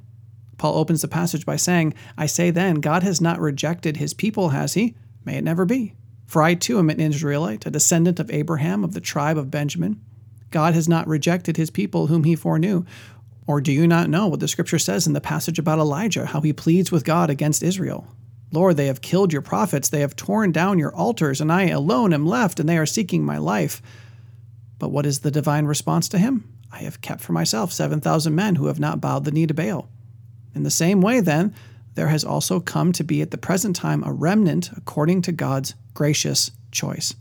Paul 0.58 0.78
opens 0.78 1.02
the 1.02 1.08
passage 1.08 1.46
by 1.46 1.56
saying, 1.56 1.94
I 2.18 2.26
say 2.26 2.52
then, 2.52 2.76
God 2.76 3.04
has 3.04 3.20
not 3.20 3.40
rejected 3.40 3.98
his 3.98 4.14
people, 4.14 4.50
has 4.50 4.76
he? 4.76 4.96
May 5.26 5.38
it 5.38 5.44
never 5.44 5.66
be. 5.66 5.96
For 6.26 6.42
I 6.42 6.54
too 6.54 6.80
am 6.80 6.90
an 6.90 7.00
Israelite, 7.00 7.66
a 7.66 7.72
descendant 7.72 8.20
of 8.20 8.32
Abraham 8.32 8.84
of 8.84 8.94
the 8.94 9.02
tribe 9.02 9.38
of 9.38 9.52
Benjamin. 9.52 10.02
God 10.52 10.74
has 10.76 10.88
not 10.88 11.08
rejected 11.08 11.58
his 11.58 11.72
people 11.72 12.08
whom 12.08 12.24
he 12.24 12.36
foreknew. 12.36 12.86
Or 13.46 13.60
do 13.60 13.72
you 13.72 13.88
not 13.88 14.10
know 14.10 14.28
what 14.28 14.40
the 14.40 14.48
scripture 14.48 14.80
says 14.80 15.06
in 15.06 15.14
the 15.14 15.22
passage 15.22 15.60
about 15.60 15.80
Elijah, 15.80 16.26
how 16.26 16.42
he 16.42 16.54
pleads 16.54 16.92
with 16.92 17.04
God 17.04 17.30
against 17.30 17.64
Israel? 17.64 18.08
Lord, 18.52 18.78
they 18.78 18.88
have 18.88 19.02
killed 19.02 19.34
your 19.34 19.42
prophets, 19.42 19.90
they 19.90 20.02
have 20.02 20.16
torn 20.16 20.52
down 20.52 20.80
your 20.80 20.96
altars, 20.96 21.42
and 21.42 21.52
I 21.52 21.70
alone 21.70 22.14
am 22.14 22.26
left, 22.26 22.60
and 22.60 22.70
they 22.70 22.78
are 22.78 22.86
seeking 22.86 23.26
my 23.26 23.38
life. 23.38 23.82
But 24.78 24.90
what 24.90 25.06
is 25.06 25.20
the 25.20 25.32
divine 25.32 25.66
response 25.66 26.08
to 26.10 26.18
him? 26.18 26.48
I 26.72 26.80
have 26.80 27.02
kept 27.02 27.22
for 27.22 27.34
myself 27.34 27.72
7,000 27.74 28.34
men 28.34 28.56
who 28.56 28.68
have 28.68 28.80
not 28.80 29.02
bowed 29.02 29.26
the 29.26 29.32
knee 29.32 29.48
to 29.48 29.54
Baal. 29.54 29.90
In 30.56 30.64
the 30.64 30.72
same 30.72 31.02
way, 31.02 31.20
then, 31.20 31.54
there 31.96 32.08
has 32.08 32.24
also 32.24 32.60
come 32.60 32.92
to 32.94 33.04
be 33.04 33.22
at 33.22 33.32
the 33.32 33.38
present 33.38 33.76
time 33.76 34.04
a 34.04 34.14
remnant 34.14 34.72
according 34.76 35.22
to 35.24 35.32
God's 35.32 35.76
gracious 35.94 36.52
choice. 36.72 37.16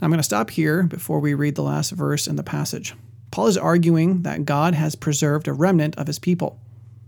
Now, 0.00 0.06
I'm 0.06 0.10
going 0.10 0.18
to 0.18 0.22
stop 0.22 0.50
here 0.50 0.82
before 0.82 1.20
we 1.20 1.34
read 1.34 1.54
the 1.54 1.62
last 1.62 1.90
verse 1.92 2.26
in 2.26 2.36
the 2.36 2.42
passage. 2.42 2.94
Paul 3.36 3.48
is 3.48 3.58
arguing 3.58 4.22
that 4.22 4.46
God 4.46 4.72
has 4.72 4.94
preserved 4.94 5.46
a 5.46 5.52
remnant 5.52 5.94
of 5.98 6.06
his 6.06 6.18
people. 6.18 6.58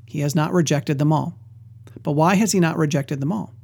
he 0.04 0.20
has 0.20 0.34
not 0.34 0.52
rejected 0.52 0.98
them 0.98 1.10
all. 1.10 1.38
But 2.02 2.12
why 2.12 2.34
has 2.34 2.52
he 2.52 2.60
not 2.60 2.76
rejected 2.76 3.20
them 3.20 3.32
all? 3.32 3.54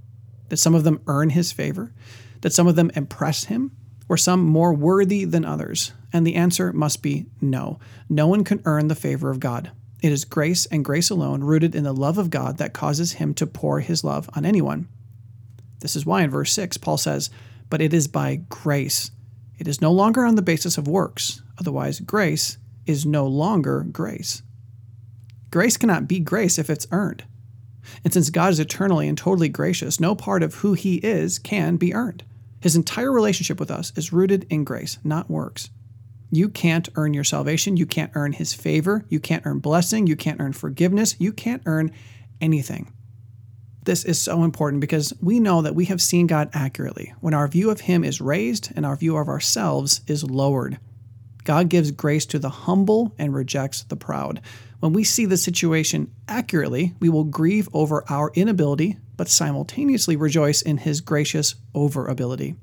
Did 0.48 0.56
some 0.56 0.74
of 0.74 0.82
them 0.82 1.02
earn 1.06 1.28
his 1.28 1.52
favor? 1.52 1.92
Did 2.40 2.54
some 2.54 2.66
of 2.66 2.74
them 2.74 2.90
impress 2.96 3.44
him? 3.44 3.72
Were 4.08 4.16
some 4.16 4.46
more 4.46 4.72
worthy 4.72 5.26
than 5.26 5.44
others? 5.44 5.92
And 6.10 6.26
the 6.26 6.36
answer 6.36 6.72
must 6.72 7.02
be 7.02 7.26
no. 7.38 7.80
No 8.08 8.26
one 8.26 8.44
can 8.44 8.62
earn 8.64 8.88
the 8.88 8.94
favor 8.94 9.28
of 9.28 9.40
God. 9.40 9.70
It 10.00 10.10
is 10.10 10.24
grace 10.24 10.64
and 10.64 10.82
grace 10.82 11.10
alone, 11.10 11.44
rooted 11.44 11.74
in 11.74 11.84
the 11.84 11.92
love 11.92 12.16
of 12.16 12.30
God, 12.30 12.56
that 12.56 12.72
causes 12.72 13.12
him 13.12 13.34
to 13.34 13.46
pour 13.46 13.80
his 13.80 14.04
love 14.04 14.30
on 14.34 14.46
anyone. 14.46 14.88
This 15.80 15.96
is 15.96 16.06
why 16.06 16.22
in 16.22 16.30
verse 16.30 16.54
6, 16.54 16.78
Paul 16.78 16.96
says, 16.96 17.28
But 17.68 17.82
it 17.82 17.92
is 17.92 18.08
by 18.08 18.36
grace. 18.48 19.10
It 19.58 19.68
is 19.68 19.82
no 19.82 19.92
longer 19.92 20.24
on 20.24 20.36
the 20.36 20.40
basis 20.40 20.78
of 20.78 20.88
works. 20.88 21.42
Otherwise, 21.58 22.00
grace 22.00 22.58
is 22.86 23.06
no 23.06 23.26
longer 23.26 23.86
grace. 23.90 24.42
Grace 25.50 25.76
cannot 25.76 26.08
be 26.08 26.18
grace 26.18 26.58
if 26.58 26.68
it's 26.68 26.86
earned. 26.90 27.24
And 28.02 28.12
since 28.12 28.30
God 28.30 28.52
is 28.52 28.60
eternally 28.60 29.08
and 29.08 29.16
totally 29.16 29.48
gracious, 29.48 30.00
no 30.00 30.14
part 30.14 30.42
of 30.42 30.56
who 30.56 30.72
he 30.72 30.96
is 30.96 31.38
can 31.38 31.76
be 31.76 31.94
earned. 31.94 32.24
His 32.60 32.76
entire 32.76 33.12
relationship 33.12 33.60
with 33.60 33.70
us 33.70 33.92
is 33.94 34.12
rooted 34.12 34.46
in 34.48 34.64
grace, 34.64 34.98
not 35.04 35.30
works. 35.30 35.70
You 36.30 36.48
can't 36.48 36.88
earn 36.96 37.14
your 37.14 37.22
salvation. 37.22 37.76
You 37.76 37.86
can't 37.86 38.10
earn 38.14 38.32
his 38.32 38.54
favor. 38.54 39.04
You 39.08 39.20
can't 39.20 39.46
earn 39.46 39.60
blessing. 39.60 40.06
You 40.06 40.16
can't 40.16 40.40
earn 40.40 40.52
forgiveness. 40.52 41.14
You 41.20 41.32
can't 41.32 41.62
earn 41.66 41.92
anything. 42.40 42.92
This 43.84 44.04
is 44.04 44.20
so 44.20 44.42
important 44.42 44.80
because 44.80 45.12
we 45.20 45.38
know 45.38 45.62
that 45.62 45.74
we 45.74 45.84
have 45.84 46.00
seen 46.00 46.26
God 46.26 46.48
accurately 46.54 47.12
when 47.20 47.34
our 47.34 47.46
view 47.46 47.70
of 47.70 47.82
him 47.82 48.02
is 48.02 48.20
raised 48.20 48.72
and 48.74 48.84
our 48.84 48.96
view 48.96 49.16
of 49.16 49.28
ourselves 49.28 50.00
is 50.06 50.24
lowered. 50.24 50.78
God 51.44 51.68
gives 51.68 51.90
grace 51.90 52.26
to 52.26 52.38
the 52.38 52.48
humble 52.48 53.14
and 53.18 53.34
rejects 53.34 53.82
the 53.84 53.96
proud. 53.96 54.40
When 54.80 54.92
we 54.92 55.04
see 55.04 55.26
the 55.26 55.36
situation 55.36 56.12
accurately, 56.26 56.94
we 57.00 57.08
will 57.08 57.24
grieve 57.24 57.68
over 57.72 58.04
our 58.10 58.30
inability 58.34 58.98
but 59.16 59.28
simultaneously 59.28 60.16
rejoice 60.16 60.62
in 60.62 60.78
his 60.78 61.00
gracious 61.00 61.54
overability. 61.74 62.56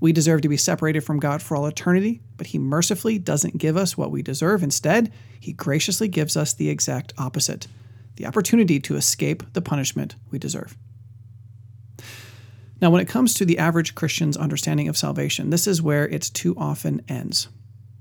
We 0.00 0.12
deserve 0.12 0.42
to 0.42 0.48
be 0.48 0.56
separated 0.56 1.02
from 1.02 1.20
God 1.20 1.42
for 1.42 1.56
all 1.56 1.66
eternity, 1.66 2.20
but 2.36 2.48
he 2.48 2.58
mercifully 2.58 3.18
doesn't 3.18 3.58
give 3.58 3.76
us 3.76 3.96
what 3.96 4.10
we 4.10 4.22
deserve. 4.22 4.62
Instead, 4.62 5.12
he 5.38 5.52
graciously 5.52 6.08
gives 6.08 6.36
us 6.36 6.52
the 6.52 6.68
exact 6.68 7.12
opposite 7.18 7.68
the 8.16 8.26
opportunity 8.26 8.78
to 8.78 8.94
escape 8.94 9.42
the 9.54 9.62
punishment 9.62 10.16
we 10.30 10.38
deserve. 10.38 10.76
Now, 12.78 12.90
when 12.90 13.00
it 13.00 13.08
comes 13.08 13.32
to 13.34 13.46
the 13.46 13.58
average 13.58 13.94
Christian's 13.94 14.36
understanding 14.36 14.86
of 14.86 14.98
salvation, 14.98 15.48
this 15.48 15.66
is 15.66 15.80
where 15.80 16.06
it 16.06 16.30
too 16.34 16.54
often 16.58 17.00
ends. 17.08 17.48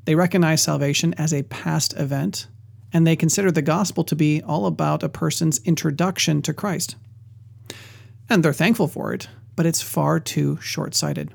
They 0.06 0.16
recognize 0.16 0.64
salvation 0.64 1.14
as 1.16 1.34
a 1.34 1.44
past 1.44 1.94
event, 1.98 2.48
and 2.92 3.06
they 3.06 3.16
consider 3.16 3.52
the 3.52 3.62
gospel 3.62 4.04
to 4.06 4.16
be 4.16 4.42
all 4.42 4.66
about 4.66 5.04
a 5.04 5.10
person's 5.10 5.60
introduction 5.64 6.42
to 6.42 6.54
Christ. 6.54 6.96
And 8.30 8.44
they're 8.44 8.54
thankful 8.54 8.88
for 8.88 9.14
it, 9.14 9.28
but 9.56 9.66
it's 9.66 9.82
far 9.82 10.20
too 10.20 10.58
short 10.62 10.96
sighted. 10.96 11.34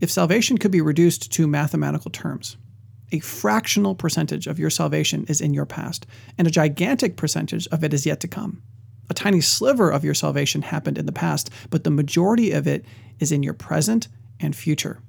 If 0.00 0.10
salvation 0.10 0.58
could 0.58 0.70
be 0.70 0.80
reduced 0.80 1.32
to 1.32 1.46
mathematical 1.46 2.10
terms, 2.10 2.56
a 3.10 3.20
fractional 3.20 3.94
percentage 3.94 4.46
of 4.46 4.58
your 4.58 4.70
salvation 4.70 5.24
is 5.28 5.40
in 5.40 5.54
your 5.54 5.66
past, 5.66 6.06
and 6.38 6.48
a 6.48 6.50
gigantic 6.50 7.16
percentage 7.16 7.66
of 7.68 7.84
it 7.84 7.94
is 7.94 8.06
yet 8.06 8.20
to 8.20 8.28
come. 8.28 8.62
A 9.10 9.14
tiny 9.14 9.40
sliver 9.40 9.90
of 9.90 10.04
your 10.04 10.14
salvation 10.14 10.62
happened 10.62 10.98
in 10.98 11.06
the 11.06 11.12
past, 11.12 11.50
but 11.70 11.84
the 11.84 11.90
majority 11.90 12.52
of 12.52 12.66
it 12.66 12.84
is 13.18 13.32
in 13.32 13.42
your 13.42 13.54
present 13.54 14.08
and 14.40 14.56
future. 14.56 15.00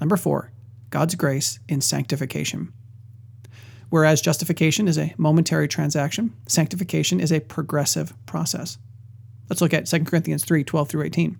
Number 0.00 0.16
four, 0.16 0.52
God's 0.94 1.16
grace 1.16 1.58
in 1.68 1.80
sanctification. 1.80 2.72
Whereas 3.90 4.20
justification 4.20 4.86
is 4.86 4.96
a 4.96 5.12
momentary 5.16 5.66
transaction, 5.66 6.32
sanctification 6.46 7.18
is 7.18 7.32
a 7.32 7.40
progressive 7.40 8.14
process. 8.26 8.78
Let's 9.50 9.60
look 9.60 9.74
at 9.74 9.86
2 9.86 10.04
Corinthians 10.04 10.44
3 10.44 10.62
12 10.62 10.88
through 10.88 11.02
18. 11.02 11.36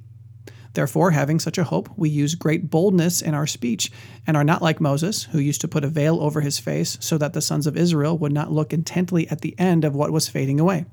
Therefore, 0.73 1.13
having 1.13 1.39
such 1.39 1.57
a 1.57 1.63
hope, 1.63 1.89
we 1.97 2.09
use 2.09 2.35
great 2.35 2.69
boldness 2.69 3.23
in 3.23 3.33
our 3.33 3.47
speech, 3.47 3.93
and 4.27 4.37
are 4.37 4.43
not 4.43 4.61
like 4.61 4.81
Moses, 4.81 5.23
who 5.23 5.39
used 5.39 5.61
to 5.61 5.69
put 5.69 5.85
a 5.85 5.89
veil 5.89 6.21
over 6.21 6.41
his 6.41 6.59
face 6.59 6.99
so 7.01 7.17
that 7.19 7.33
the 7.33 7.41
sons 7.41 7.69
of 7.69 7.77
Israel 7.77 8.19
would 8.19 8.33
not 8.33 8.51
look 8.51 8.73
intently 8.73 9.29
at 9.29 9.43
the 9.43 9.55
end 9.57 9.85
of 9.85 9.95
what 9.95 10.11
was 10.11 10.27
fading 10.27 10.59
away. 10.59 10.85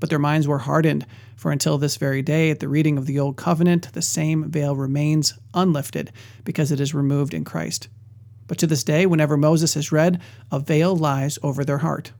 But 0.00 0.10
their 0.10 0.18
minds 0.18 0.46
were 0.46 0.58
hardened, 0.58 1.06
for 1.34 1.50
until 1.50 1.78
this 1.78 1.96
very 1.96 2.20
day, 2.20 2.50
at 2.50 2.60
the 2.60 2.68
reading 2.68 2.98
of 2.98 3.06
the 3.06 3.18
Old 3.18 3.38
Covenant, 3.38 3.90
the 3.94 4.02
same 4.02 4.50
veil 4.50 4.76
remains 4.76 5.32
unlifted, 5.54 6.12
because 6.44 6.70
it 6.70 6.78
is 6.78 6.92
removed 6.92 7.32
in 7.32 7.46
Christ. 7.46 7.88
But 8.52 8.58
to 8.58 8.66
this 8.66 8.84
day, 8.84 9.06
whenever 9.06 9.38
Moses 9.38 9.76
is 9.76 9.92
read, 9.92 10.20
a 10.50 10.60
veil 10.60 10.94
lies 10.94 11.38
over 11.42 11.64
their 11.64 11.78
heart. 11.78 12.12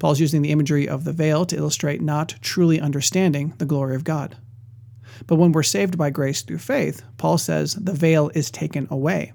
Paul's 0.00 0.18
using 0.18 0.42
the 0.42 0.50
imagery 0.50 0.88
of 0.88 1.04
the 1.04 1.12
veil 1.12 1.46
to 1.46 1.56
illustrate 1.56 2.02
not 2.02 2.34
truly 2.40 2.80
understanding 2.80 3.54
the 3.58 3.64
glory 3.64 3.94
of 3.94 4.02
God. 4.02 4.36
But 5.28 5.36
when 5.36 5.52
we're 5.52 5.62
saved 5.62 5.96
by 5.96 6.10
grace 6.10 6.42
through 6.42 6.58
faith, 6.58 7.04
Paul 7.16 7.38
says 7.38 7.74
the 7.74 7.92
veil 7.92 8.32
is 8.34 8.50
taken 8.50 8.88
away. 8.90 9.32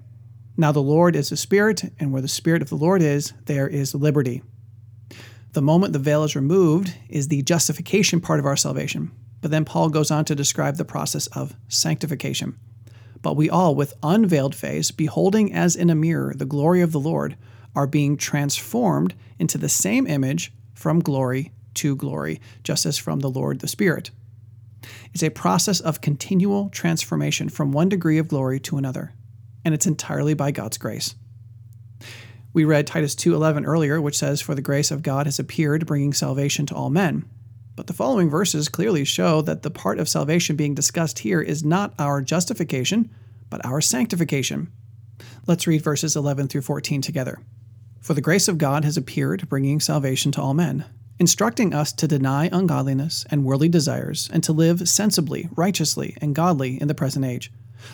Now 0.54 0.70
the 0.70 0.82
Lord 0.82 1.16
is 1.16 1.32
a 1.32 1.36
spirit, 1.38 1.82
and 1.98 2.12
where 2.12 2.20
the 2.20 2.28
spirit 2.28 2.60
of 2.60 2.68
the 2.68 2.76
Lord 2.76 3.00
is, 3.00 3.32
there 3.46 3.66
is 3.66 3.94
liberty. 3.94 4.42
The 5.54 5.62
moment 5.62 5.94
the 5.94 5.98
veil 5.98 6.24
is 6.24 6.36
removed 6.36 6.92
is 7.08 7.28
the 7.28 7.40
justification 7.40 8.20
part 8.20 8.38
of 8.38 8.44
our 8.44 8.54
salvation. 8.54 9.12
But 9.40 9.50
then 9.50 9.64
Paul 9.64 9.88
goes 9.88 10.10
on 10.10 10.26
to 10.26 10.34
describe 10.34 10.76
the 10.76 10.84
process 10.84 11.26
of 11.28 11.56
sanctification. 11.68 12.58
But 13.22 13.36
we 13.36 13.50
all, 13.50 13.74
with 13.74 13.94
unveiled 14.02 14.54
face, 14.54 14.90
beholding 14.90 15.52
as 15.52 15.76
in 15.76 15.90
a 15.90 15.94
mirror 15.94 16.32
the 16.34 16.44
glory 16.44 16.80
of 16.80 16.92
the 16.92 17.00
Lord, 17.00 17.36
are 17.74 17.86
being 17.86 18.16
transformed 18.16 19.14
into 19.38 19.58
the 19.58 19.68
same 19.68 20.06
image 20.06 20.52
from 20.74 21.00
glory 21.00 21.52
to 21.74 21.94
glory, 21.96 22.40
just 22.64 22.86
as 22.86 22.98
from 22.98 23.20
the 23.20 23.30
Lord 23.30 23.60
the 23.60 23.68
Spirit. 23.68 24.10
It's 25.12 25.22
a 25.22 25.30
process 25.30 25.80
of 25.80 26.00
continual 26.00 26.70
transformation 26.70 27.48
from 27.48 27.72
one 27.72 27.88
degree 27.88 28.18
of 28.18 28.28
glory 28.28 28.58
to 28.60 28.78
another, 28.78 29.12
and 29.64 29.74
it's 29.74 29.86
entirely 29.86 30.34
by 30.34 30.50
God's 30.50 30.78
grace. 30.78 31.14
We 32.52 32.64
read 32.64 32.86
Titus 32.86 33.14
2:11 33.14 33.64
earlier, 33.64 34.00
which 34.00 34.18
says 34.18 34.40
for 34.40 34.54
the 34.54 34.62
grace 34.62 34.90
of 34.90 35.02
God 35.02 35.26
has 35.26 35.38
appeared 35.38 35.86
bringing 35.86 36.12
salvation 36.12 36.66
to 36.66 36.74
all 36.74 36.90
men. 36.90 37.24
But 37.80 37.86
the 37.86 37.94
following 37.94 38.28
verses 38.28 38.68
clearly 38.68 39.06
show 39.06 39.40
that 39.40 39.62
the 39.62 39.70
part 39.70 39.98
of 39.98 40.06
salvation 40.06 40.54
being 40.54 40.74
discussed 40.74 41.20
here 41.20 41.40
is 41.40 41.64
not 41.64 41.94
our 41.98 42.20
justification, 42.20 43.08
but 43.48 43.64
our 43.64 43.80
sanctification. 43.80 44.70
Let's 45.46 45.66
read 45.66 45.80
verses 45.80 46.14
11 46.14 46.48
through 46.48 46.60
14 46.60 47.00
together. 47.00 47.38
For 48.02 48.12
the 48.12 48.20
grace 48.20 48.48
of 48.48 48.58
God 48.58 48.84
has 48.84 48.98
appeared, 48.98 49.48
bringing 49.48 49.80
salvation 49.80 50.30
to 50.32 50.42
all 50.42 50.52
men, 50.52 50.84
instructing 51.18 51.72
us 51.72 51.90
to 51.94 52.06
deny 52.06 52.50
ungodliness 52.52 53.24
and 53.30 53.46
worldly 53.46 53.70
desires, 53.70 54.28
and 54.30 54.44
to 54.44 54.52
live 54.52 54.86
sensibly, 54.86 55.48
righteously, 55.56 56.18
and 56.20 56.34
godly 56.34 56.78
in 56.78 56.86
the 56.86 56.94
present 56.94 57.24
age, 57.24 57.50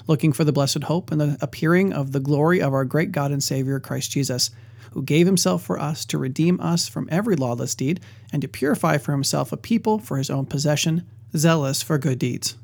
looking 0.06 0.32
for 0.32 0.44
the 0.44 0.52
blessed 0.52 0.84
hope 0.84 1.10
and 1.10 1.20
the 1.20 1.38
appearing 1.40 1.92
of 1.92 2.12
the 2.12 2.20
glory 2.20 2.60
of 2.60 2.72
our 2.72 2.84
great 2.84 3.12
God 3.12 3.30
and 3.30 3.42
Savior, 3.42 3.80
Christ 3.80 4.10
Jesus, 4.10 4.50
who 4.92 5.02
gave 5.02 5.26
himself 5.26 5.62
for 5.62 5.78
us 5.78 6.04
to 6.06 6.18
redeem 6.18 6.60
us 6.60 6.88
from 6.88 7.08
every 7.10 7.36
lawless 7.36 7.74
deed, 7.74 8.00
and 8.32 8.40
to 8.42 8.48
purify 8.48 8.98
for 8.98 9.12
himself 9.12 9.52
a 9.52 9.56
people 9.56 9.98
for 9.98 10.16
his 10.16 10.30
own 10.30 10.46
possession, 10.46 11.06
zealous 11.36 11.82
for 11.82 11.98
good 11.98 12.18
deeds. 12.18 12.56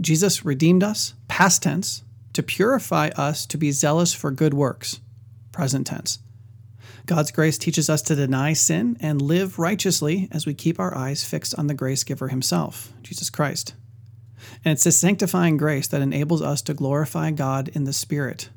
Jesus 0.00 0.44
redeemed 0.44 0.82
us, 0.82 1.14
past 1.28 1.62
tense, 1.62 2.02
to 2.34 2.42
purify 2.42 3.08
us 3.16 3.46
to 3.46 3.56
be 3.56 3.70
zealous 3.70 4.12
for 4.12 4.30
good 4.30 4.52
works, 4.52 5.00
present 5.52 5.86
tense. 5.86 6.18
God's 7.06 7.30
grace 7.30 7.56
teaches 7.56 7.88
us 7.88 8.02
to 8.02 8.14
deny 8.14 8.52
sin 8.52 8.96
and 9.00 9.22
live 9.22 9.58
righteously 9.58 10.28
as 10.32 10.44
we 10.44 10.52
keep 10.52 10.78
our 10.78 10.94
eyes 10.94 11.24
fixed 11.24 11.54
on 11.56 11.68
the 11.68 11.74
grace 11.74 12.04
giver 12.04 12.28
himself, 12.28 12.92
Jesus 13.02 13.30
Christ. 13.30 13.74
And 14.64 14.72
it's 14.72 14.84
this 14.84 14.98
sanctifying 14.98 15.56
grace 15.56 15.88
that 15.88 16.02
enables 16.02 16.42
us 16.42 16.62
to 16.62 16.74
glorify 16.74 17.30
God 17.30 17.68
in 17.68 17.84
the 17.84 17.92
Spirit. 17.92 18.50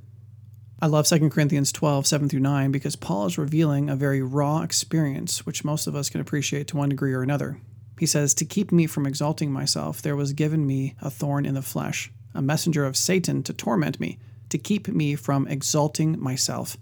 I 0.82 0.88
love 0.88 1.08
2 1.08 1.30
Corinthians 1.30 1.74
12, 1.74 2.08
7 2.08 2.30
through 2.30 2.40
9, 2.40 2.72
because 2.72 2.96
Paul 2.96 3.26
is 3.26 3.38
revealing 3.38 3.90
a 3.90 3.98
very 3.98 4.22
raw 4.22 4.62
experience, 4.62 5.46
which 5.46 5.66
most 5.66 5.88
of 5.88 5.96
us 5.96 6.10
can 6.10 6.22
appreciate 6.22 6.70
to 6.70 6.78
one 6.78 6.90
degree 6.90 7.14
or 7.14 7.22
another. 7.22 7.60
He 8.00 8.06
says, 8.06 8.34
To 8.34 8.46
keep 8.46 8.72
me 8.72 8.88
from 8.88 9.06
exalting 9.06 9.52
myself, 9.52 10.02
there 10.02 10.16
was 10.16 10.32
given 10.32 10.66
me 10.66 10.96
a 11.02 11.10
thorn 11.10 11.46
in 11.46 11.56
the 11.56 11.62
flesh, 11.62 12.12
a 12.34 12.42
messenger 12.42 12.86
of 12.86 12.96
Satan 12.96 13.44
to 13.44 13.54
torment 13.54 14.00
me, 14.00 14.20
to 14.48 14.58
keep 14.58 14.88
me 14.88 15.16
from 15.16 15.48
exalting 15.48 16.18
myself. 16.18 16.78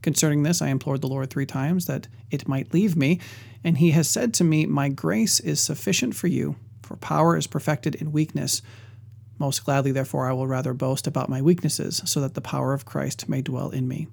Concerning 0.00 0.44
this, 0.44 0.62
I 0.62 0.68
implored 0.68 1.00
the 1.00 1.08
Lord 1.08 1.30
three 1.30 1.46
times 1.46 1.86
that 1.86 2.06
it 2.30 2.46
might 2.46 2.72
leave 2.72 2.94
me, 2.94 3.18
and 3.64 3.78
he 3.78 3.90
has 3.92 4.08
said 4.08 4.32
to 4.34 4.44
me, 4.44 4.64
My 4.64 4.88
grace 4.88 5.40
is 5.40 5.60
sufficient 5.60 6.14
for 6.14 6.28
you, 6.28 6.54
for 6.84 6.96
power 6.96 7.36
is 7.36 7.46
perfected 7.46 7.94
in 7.94 8.12
weakness. 8.12 8.62
Most 9.38 9.64
gladly, 9.64 9.90
therefore, 9.90 10.28
I 10.28 10.32
will 10.32 10.46
rather 10.46 10.74
boast 10.74 11.06
about 11.06 11.28
my 11.28 11.42
weaknesses, 11.42 12.02
so 12.04 12.20
that 12.20 12.34
the 12.34 12.40
power 12.40 12.72
of 12.72 12.84
Christ 12.84 13.28
may 13.28 13.42
dwell 13.42 13.70
in 13.70 13.88
me. 13.88 14.06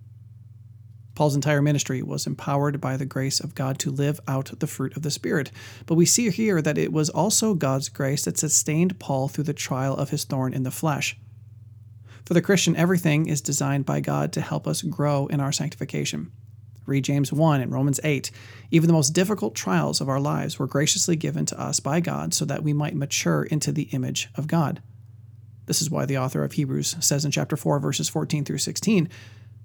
Paul's 1.13 1.35
entire 1.35 1.61
ministry 1.61 2.01
was 2.01 2.25
empowered 2.25 2.81
by 2.81 2.97
the 2.97 3.05
grace 3.05 3.39
of 3.39 3.53
God 3.53 3.77
to 3.79 3.91
live 3.91 4.19
out 4.27 4.51
the 4.59 4.67
fruit 4.67 4.95
of 4.95 5.03
the 5.03 5.11
Spirit. 5.11 5.51
But 5.85 5.95
we 5.95 6.05
see 6.05 6.29
here 6.29 6.61
that 6.61 6.77
it 6.77 6.91
was 6.91 7.09
also 7.09 7.53
God's 7.53 7.89
grace 7.89 8.25
that 8.25 8.37
sustained 8.37 8.97
Paul 8.97 9.27
through 9.27 9.43
the 9.43 9.53
trial 9.53 9.95
of 9.95 10.09
his 10.09 10.23
thorn 10.23 10.53
in 10.53 10.63
the 10.63 10.71
flesh. 10.71 11.17
For 12.25 12.33
the 12.33 12.41
Christian, 12.41 12.75
everything 12.75 13.27
is 13.27 13.41
designed 13.41 13.85
by 13.85 13.99
God 13.99 14.31
to 14.33 14.41
help 14.41 14.67
us 14.67 14.81
grow 14.81 15.27
in 15.27 15.39
our 15.39 15.51
sanctification. 15.51 16.31
Read 16.85 17.03
James 17.03 17.31
1 17.31 17.61
and 17.61 17.71
Romans 17.71 17.99
8. 18.03 18.31
Even 18.71 18.87
the 18.87 18.93
most 18.93 19.11
difficult 19.11 19.55
trials 19.55 20.01
of 20.01 20.09
our 20.09 20.19
lives 20.19 20.57
were 20.57 20.67
graciously 20.67 21.15
given 21.15 21.45
to 21.45 21.59
us 21.59 21.79
by 21.79 21.99
God 21.99 22.33
so 22.33 22.45
that 22.45 22.63
we 22.63 22.73
might 22.73 22.95
mature 22.95 23.43
into 23.43 23.71
the 23.71 23.89
image 23.91 24.29
of 24.35 24.47
God. 24.47 24.81
This 25.65 25.81
is 25.81 25.89
why 25.89 26.05
the 26.05 26.17
author 26.17 26.43
of 26.43 26.53
Hebrews 26.53 26.97
says 26.99 27.23
in 27.23 27.31
chapter 27.31 27.55
4, 27.55 27.79
verses 27.79 28.09
14 28.09 28.45
through 28.45 28.57
16 28.57 29.09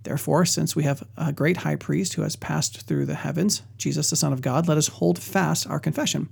Therefore, 0.07 0.45
since 0.45 0.77
we 0.77 0.85
have 0.85 1.03
a 1.17 1.33
great 1.33 1.57
high 1.57 1.75
priest 1.75 2.15
who 2.15 2.23
has 2.23 2.37
passed 2.37 2.83
through 2.83 3.07
the 3.07 3.17
heavens, 3.17 3.63
Jesus, 3.77 4.09
the 4.09 4.15
Son 4.15 4.33
of 4.33 4.41
God, 4.41 4.69
let 4.69 4.79
us 4.79 4.87
hold 4.87 5.19
fast 5.19 5.67
our 5.67 5.81
confession. 5.81 6.29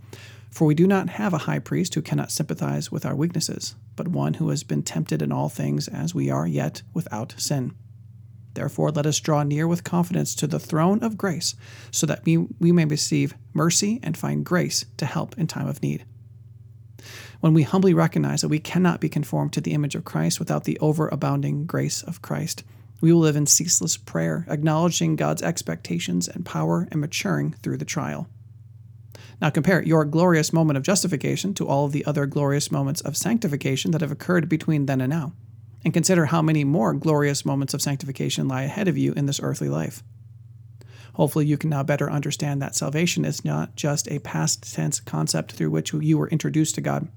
For 0.48 0.64
we 0.64 0.76
do 0.76 0.86
not 0.86 1.08
have 1.08 1.34
a 1.34 1.38
high 1.38 1.58
priest 1.58 1.92
who 1.96 2.00
cannot 2.00 2.30
sympathize 2.30 2.92
with 2.92 3.04
our 3.04 3.16
weaknesses, 3.16 3.74
but 3.96 4.06
one 4.06 4.34
who 4.34 4.50
has 4.50 4.62
been 4.62 4.84
tempted 4.84 5.20
in 5.20 5.32
all 5.32 5.48
things 5.48 5.88
as 5.88 6.14
we 6.14 6.30
are, 6.30 6.46
yet 6.46 6.82
without 6.92 7.34
sin. 7.36 7.74
Therefore, 8.54 8.90
let 8.90 9.06
us 9.06 9.20
draw 9.20 9.42
near 9.42 9.66
with 9.68 9.84
confidence 9.84 10.34
to 10.36 10.46
the 10.46 10.60
throne 10.60 11.02
of 11.02 11.18
grace, 11.18 11.54
so 11.90 12.06
that 12.06 12.24
we, 12.24 12.36
we 12.36 12.72
may 12.72 12.84
receive 12.84 13.34
mercy 13.52 14.00
and 14.02 14.16
find 14.16 14.44
grace 14.44 14.84
to 14.96 15.06
help 15.06 15.36
in 15.36 15.46
time 15.46 15.66
of 15.66 15.82
need. 15.82 16.04
When 17.40 17.52
we 17.52 17.64
humbly 17.64 17.92
recognize 17.92 18.40
that 18.40 18.48
we 18.48 18.60
cannot 18.60 19.00
be 19.00 19.08
conformed 19.08 19.52
to 19.52 19.60
the 19.60 19.72
image 19.72 19.94
of 19.94 20.04
Christ 20.04 20.38
without 20.38 20.64
the 20.64 20.78
overabounding 20.80 21.66
grace 21.66 22.02
of 22.02 22.22
Christ, 22.22 22.64
we 23.00 23.12
will 23.12 23.20
live 23.20 23.36
in 23.36 23.46
ceaseless 23.46 23.96
prayer, 23.98 24.46
acknowledging 24.48 25.16
God's 25.16 25.42
expectations 25.42 26.26
and 26.26 26.46
power 26.46 26.88
and 26.90 27.00
maturing 27.00 27.52
through 27.62 27.76
the 27.76 27.84
trial. 27.84 28.28
Now 29.42 29.50
compare 29.50 29.82
your 29.82 30.04
glorious 30.04 30.52
moment 30.52 30.76
of 30.78 30.84
justification 30.84 31.52
to 31.54 31.66
all 31.66 31.84
of 31.84 31.92
the 31.92 32.06
other 32.06 32.24
glorious 32.24 32.70
moments 32.70 33.00
of 33.02 33.16
sanctification 33.16 33.90
that 33.90 34.00
have 34.00 34.12
occurred 34.12 34.48
between 34.48 34.86
then 34.86 35.00
and 35.00 35.10
now 35.10 35.32
and 35.84 35.92
consider 35.92 36.26
how 36.26 36.42
many 36.42 36.64
more 36.64 36.94
glorious 36.94 37.44
moments 37.44 37.74
of 37.74 37.82
sanctification 37.82 38.48
lie 38.48 38.62
ahead 38.62 38.88
of 38.88 38.98
you 38.98 39.12
in 39.12 39.26
this 39.26 39.40
earthly 39.42 39.68
life. 39.68 40.02
Hopefully, 41.14 41.46
you 41.46 41.56
can 41.56 41.70
now 41.70 41.82
better 41.82 42.10
understand 42.10 42.60
that 42.60 42.74
salvation 42.74 43.24
is 43.24 43.44
not 43.44 43.76
just 43.76 44.10
a 44.10 44.18
past 44.20 44.74
tense 44.74 44.98
concept 44.98 45.52
through 45.52 45.70
which 45.70 45.92
you 45.92 46.18
were 46.18 46.28
introduced 46.28 46.74
to 46.74 46.80
God. 46.80 47.08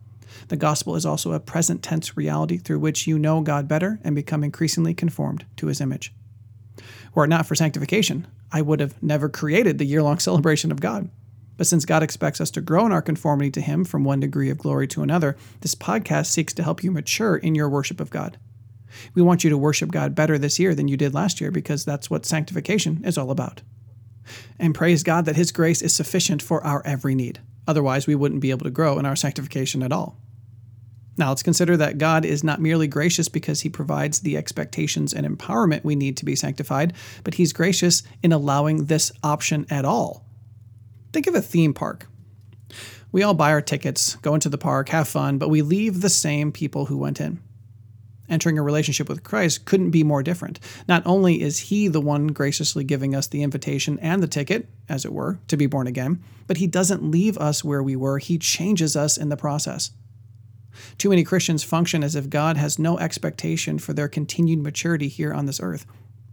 The 0.49 0.57
gospel 0.57 0.95
is 0.95 1.05
also 1.05 1.31
a 1.31 1.39
present 1.39 1.81
tense 1.81 2.15
reality 2.15 2.57
through 2.57 2.79
which 2.79 3.07
you 3.07 3.17
know 3.17 3.41
God 3.41 3.67
better 3.67 3.99
and 4.03 4.13
become 4.15 4.43
increasingly 4.43 4.93
conformed 4.93 5.45
to 5.55 5.67
his 5.67 5.81
image. 5.81 6.13
Were 7.15 7.23
it 7.23 7.29
not 7.29 7.47
for 7.47 7.55
sanctification, 7.55 8.27
I 8.51 8.61
would 8.61 8.79
have 8.79 9.01
never 9.01 9.29
created 9.29 9.77
the 9.77 9.85
year 9.85 10.03
long 10.03 10.19
celebration 10.19 10.71
of 10.71 10.79
God. 10.79 11.09
But 11.57 11.65
since 11.65 11.85
God 11.85 12.03
expects 12.03 12.39
us 12.39 12.51
to 12.51 12.61
grow 12.61 12.85
in 12.85 12.91
our 12.91 13.01
conformity 13.01 13.49
to 13.51 13.61
Him 13.61 13.83
from 13.83 14.03
one 14.03 14.19
degree 14.19 14.51
of 14.51 14.59
glory 14.59 14.87
to 14.89 15.01
another, 15.01 15.35
this 15.61 15.73
podcast 15.73 16.27
seeks 16.27 16.53
to 16.53 16.63
help 16.63 16.83
you 16.83 16.91
mature 16.91 17.35
in 17.35 17.55
your 17.55 17.67
worship 17.67 17.99
of 17.99 18.11
God. 18.11 18.37
We 19.13 19.21
want 19.21 19.43
you 19.43 19.49
to 19.49 19.57
worship 19.57 19.91
God 19.91 20.15
better 20.15 20.37
this 20.37 20.59
year 20.59 20.75
than 20.75 20.87
you 20.87 20.97
did 20.97 21.13
last 21.13 21.41
year 21.41 21.51
because 21.51 21.85
that's 21.85 22.09
what 22.09 22.25
sanctification 22.25 23.03
is 23.03 23.17
all 23.17 23.31
about. 23.31 23.61
And 24.59 24.75
praise 24.75 25.03
God 25.03 25.25
that 25.25 25.35
His 25.35 25.51
grace 25.51 25.81
is 25.81 25.95
sufficient 25.95 26.41
for 26.41 26.63
our 26.63 26.81
every 26.85 27.15
need. 27.15 27.39
Otherwise, 27.67 28.07
we 28.07 28.15
wouldn't 28.15 28.41
be 28.41 28.51
able 28.51 28.63
to 28.63 28.71
grow 28.71 28.97
in 28.97 29.05
our 29.05 29.15
sanctification 29.15 29.83
at 29.83 29.91
all. 29.91 30.17
Now, 31.17 31.29
let's 31.29 31.43
consider 31.43 31.75
that 31.77 31.97
God 31.97 32.25
is 32.25 32.43
not 32.43 32.61
merely 32.61 32.87
gracious 32.87 33.27
because 33.27 33.61
He 33.61 33.69
provides 33.69 34.19
the 34.19 34.37
expectations 34.37 35.13
and 35.13 35.25
empowerment 35.25 35.83
we 35.83 35.95
need 35.95 36.17
to 36.17 36.25
be 36.25 36.35
sanctified, 36.35 36.93
but 37.23 37.35
He's 37.35 37.53
gracious 37.53 38.03
in 38.21 38.31
allowing 38.31 38.85
this 38.85 39.11
option 39.23 39.65
at 39.69 39.85
all. 39.85 40.25
Think 41.11 41.27
of 41.27 41.35
a 41.35 41.41
theme 41.41 41.73
park. 41.73 42.07
We 43.11 43.23
all 43.23 43.33
buy 43.33 43.51
our 43.51 43.61
tickets, 43.61 44.15
go 44.17 44.35
into 44.35 44.49
the 44.49 44.57
park, 44.57 44.89
have 44.89 45.07
fun, 45.07 45.37
but 45.37 45.49
we 45.49 45.61
leave 45.61 46.01
the 46.01 46.09
same 46.09 46.51
people 46.51 46.85
who 46.85 46.97
went 46.97 47.19
in 47.19 47.39
entering 48.29 48.57
a 48.57 48.63
relationship 48.63 49.09
with 49.09 49.23
Christ 49.23 49.65
couldn't 49.65 49.91
be 49.91 50.03
more 50.03 50.23
different. 50.23 50.59
Not 50.87 51.03
only 51.05 51.41
is 51.41 51.59
He 51.59 51.87
the 51.87 52.01
one 52.01 52.27
graciously 52.27 52.83
giving 52.83 53.15
us 53.15 53.27
the 53.27 53.43
invitation 53.43 53.99
and 53.99 54.21
the 54.21 54.27
ticket, 54.27 54.67
as 54.89 55.05
it 55.05 55.13
were, 55.13 55.39
to 55.47 55.57
be 55.57 55.67
born 55.67 55.87
again, 55.87 56.23
but 56.47 56.57
He 56.57 56.67
doesn't 56.67 57.09
leave 57.09 57.37
us 57.37 57.63
where 57.63 57.83
we 57.83 57.95
were, 57.95 58.17
He 58.19 58.37
changes 58.37 58.95
us 58.95 59.17
in 59.17 59.29
the 59.29 59.37
process. 59.37 59.91
Too 60.97 61.09
many 61.09 61.23
Christians 61.23 61.63
function 61.63 62.03
as 62.03 62.15
if 62.15 62.29
God 62.29 62.57
has 62.57 62.77
no 62.77 62.99
expectation 62.99 63.79
for 63.79 63.93
their 63.93 64.07
continued 64.07 64.59
maturity 64.59 65.07
here 65.07 65.33
on 65.33 65.45
this 65.45 65.59
earth. 65.59 65.85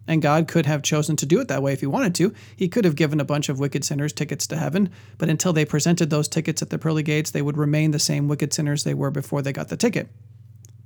And 0.07 0.21
God 0.21 0.49
could 0.49 0.67
have 0.67 0.83
chosen 0.83 1.17
to 1.17 1.27
do 1.27 1.41
it 1.41 1.49
that 1.49 1.63
way 1.63 1.73
if 1.73 1.81
He 1.81 1.87
wanted 1.87 2.15
to. 2.17 2.35
He 2.55 2.69
could 2.69 2.85
have 2.85 2.95
given 2.95 3.21
a 3.21 3.25
bunch 3.25 3.49
of 3.49 3.59
wicked 3.59 3.85
sinners 3.85 4.13
tickets 4.13 4.47
to 4.49 4.57
heaven, 4.57 4.91
but 5.17 5.31
until 5.31 5.55
they 5.55 5.65
presented 5.65 6.11
those 6.11 6.29
tickets 6.29 6.61
at 6.61 6.69
the 6.69 6.79
pearly 6.79 7.03
gates, 7.03 7.31
they 7.31 7.41
would 7.41 7.57
remain 7.57 7.91
the 7.91 7.99
same 7.99 8.29
wicked 8.29 8.53
sinners 8.53 8.85
they 8.85 8.93
were 8.93 9.11
before 9.11 9.41
they 9.41 9.53
got 9.53 9.69
the 9.69 9.77
ticket. 9.79 10.09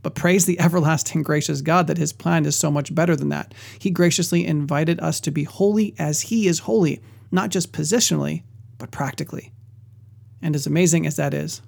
But 0.08 0.14
praise 0.14 0.46
the 0.46 0.58
everlasting 0.58 1.22
gracious 1.22 1.60
God 1.60 1.86
that 1.86 1.98
his 1.98 2.14
plan 2.14 2.46
is 2.46 2.56
so 2.56 2.70
much 2.70 2.94
better 2.94 3.14
than 3.14 3.28
that. 3.28 3.52
He 3.78 3.90
graciously 3.90 4.46
invited 4.46 4.98
us 5.00 5.20
to 5.20 5.30
be 5.30 5.44
holy 5.44 5.94
as 5.98 6.22
he 6.22 6.48
is 6.48 6.60
holy, 6.60 7.02
not 7.30 7.50
just 7.50 7.74
positionally, 7.74 8.42
but 8.78 8.90
practically. 8.90 9.52
And 10.40 10.54
as 10.54 10.66
amazing 10.66 11.06
as 11.06 11.16
that 11.16 11.34
is, 11.34 11.60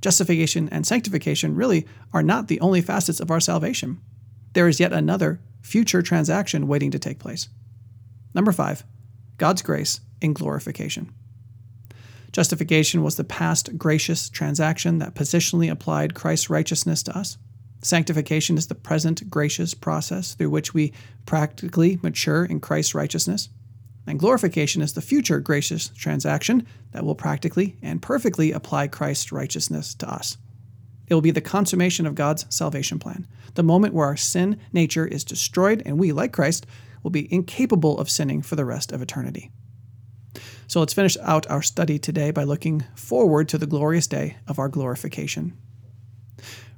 justification 0.00 0.70
and 0.70 0.86
sanctification 0.86 1.54
really 1.54 1.86
are 2.14 2.22
not 2.22 2.48
the 2.48 2.58
only 2.60 2.80
facets 2.80 3.20
of 3.20 3.30
our 3.30 3.38
salvation. 3.38 4.00
There 4.54 4.66
is 4.66 4.80
yet 4.80 4.94
another 4.94 5.42
future 5.60 6.00
transaction 6.00 6.66
waiting 6.66 6.90
to 6.92 6.98
take 6.98 7.18
place. 7.18 7.50
Number 8.32 8.52
five, 8.52 8.82
God's 9.36 9.60
grace 9.60 10.00
in 10.22 10.32
glorification. 10.32 11.12
Justification 12.32 13.02
was 13.02 13.16
the 13.16 13.24
past 13.24 13.76
gracious 13.76 14.30
transaction 14.30 15.00
that 15.00 15.14
positionally 15.14 15.70
applied 15.70 16.14
Christ's 16.14 16.48
righteousness 16.48 17.02
to 17.02 17.14
us. 17.14 17.36
Sanctification 17.84 18.56
is 18.56 18.68
the 18.68 18.74
present 18.74 19.28
gracious 19.28 19.74
process 19.74 20.32
through 20.32 20.48
which 20.48 20.72
we 20.72 20.94
practically 21.26 21.98
mature 22.02 22.42
in 22.42 22.58
Christ's 22.58 22.94
righteousness. 22.94 23.50
And 24.06 24.18
glorification 24.18 24.80
is 24.80 24.94
the 24.94 25.02
future 25.02 25.38
gracious 25.38 25.88
transaction 25.88 26.66
that 26.92 27.04
will 27.04 27.14
practically 27.14 27.76
and 27.82 28.00
perfectly 28.00 28.52
apply 28.52 28.88
Christ's 28.88 29.32
righteousness 29.32 29.94
to 29.96 30.10
us. 30.10 30.38
It 31.08 31.12
will 31.12 31.20
be 31.20 31.30
the 31.30 31.42
consummation 31.42 32.06
of 32.06 32.14
God's 32.14 32.46
salvation 32.48 32.98
plan, 32.98 33.26
the 33.52 33.62
moment 33.62 33.92
where 33.92 34.06
our 34.06 34.16
sin 34.16 34.58
nature 34.72 35.06
is 35.06 35.22
destroyed 35.22 35.82
and 35.84 35.98
we, 35.98 36.10
like 36.10 36.32
Christ, 36.32 36.64
will 37.02 37.10
be 37.10 37.30
incapable 37.30 37.98
of 37.98 38.08
sinning 38.08 38.40
for 38.40 38.56
the 38.56 38.64
rest 38.64 38.92
of 38.92 39.02
eternity. 39.02 39.50
So 40.68 40.80
let's 40.80 40.94
finish 40.94 41.18
out 41.20 41.50
our 41.50 41.60
study 41.60 41.98
today 41.98 42.30
by 42.30 42.44
looking 42.44 42.82
forward 42.94 43.50
to 43.50 43.58
the 43.58 43.66
glorious 43.66 44.06
day 44.06 44.38
of 44.48 44.58
our 44.58 44.70
glorification. 44.70 45.58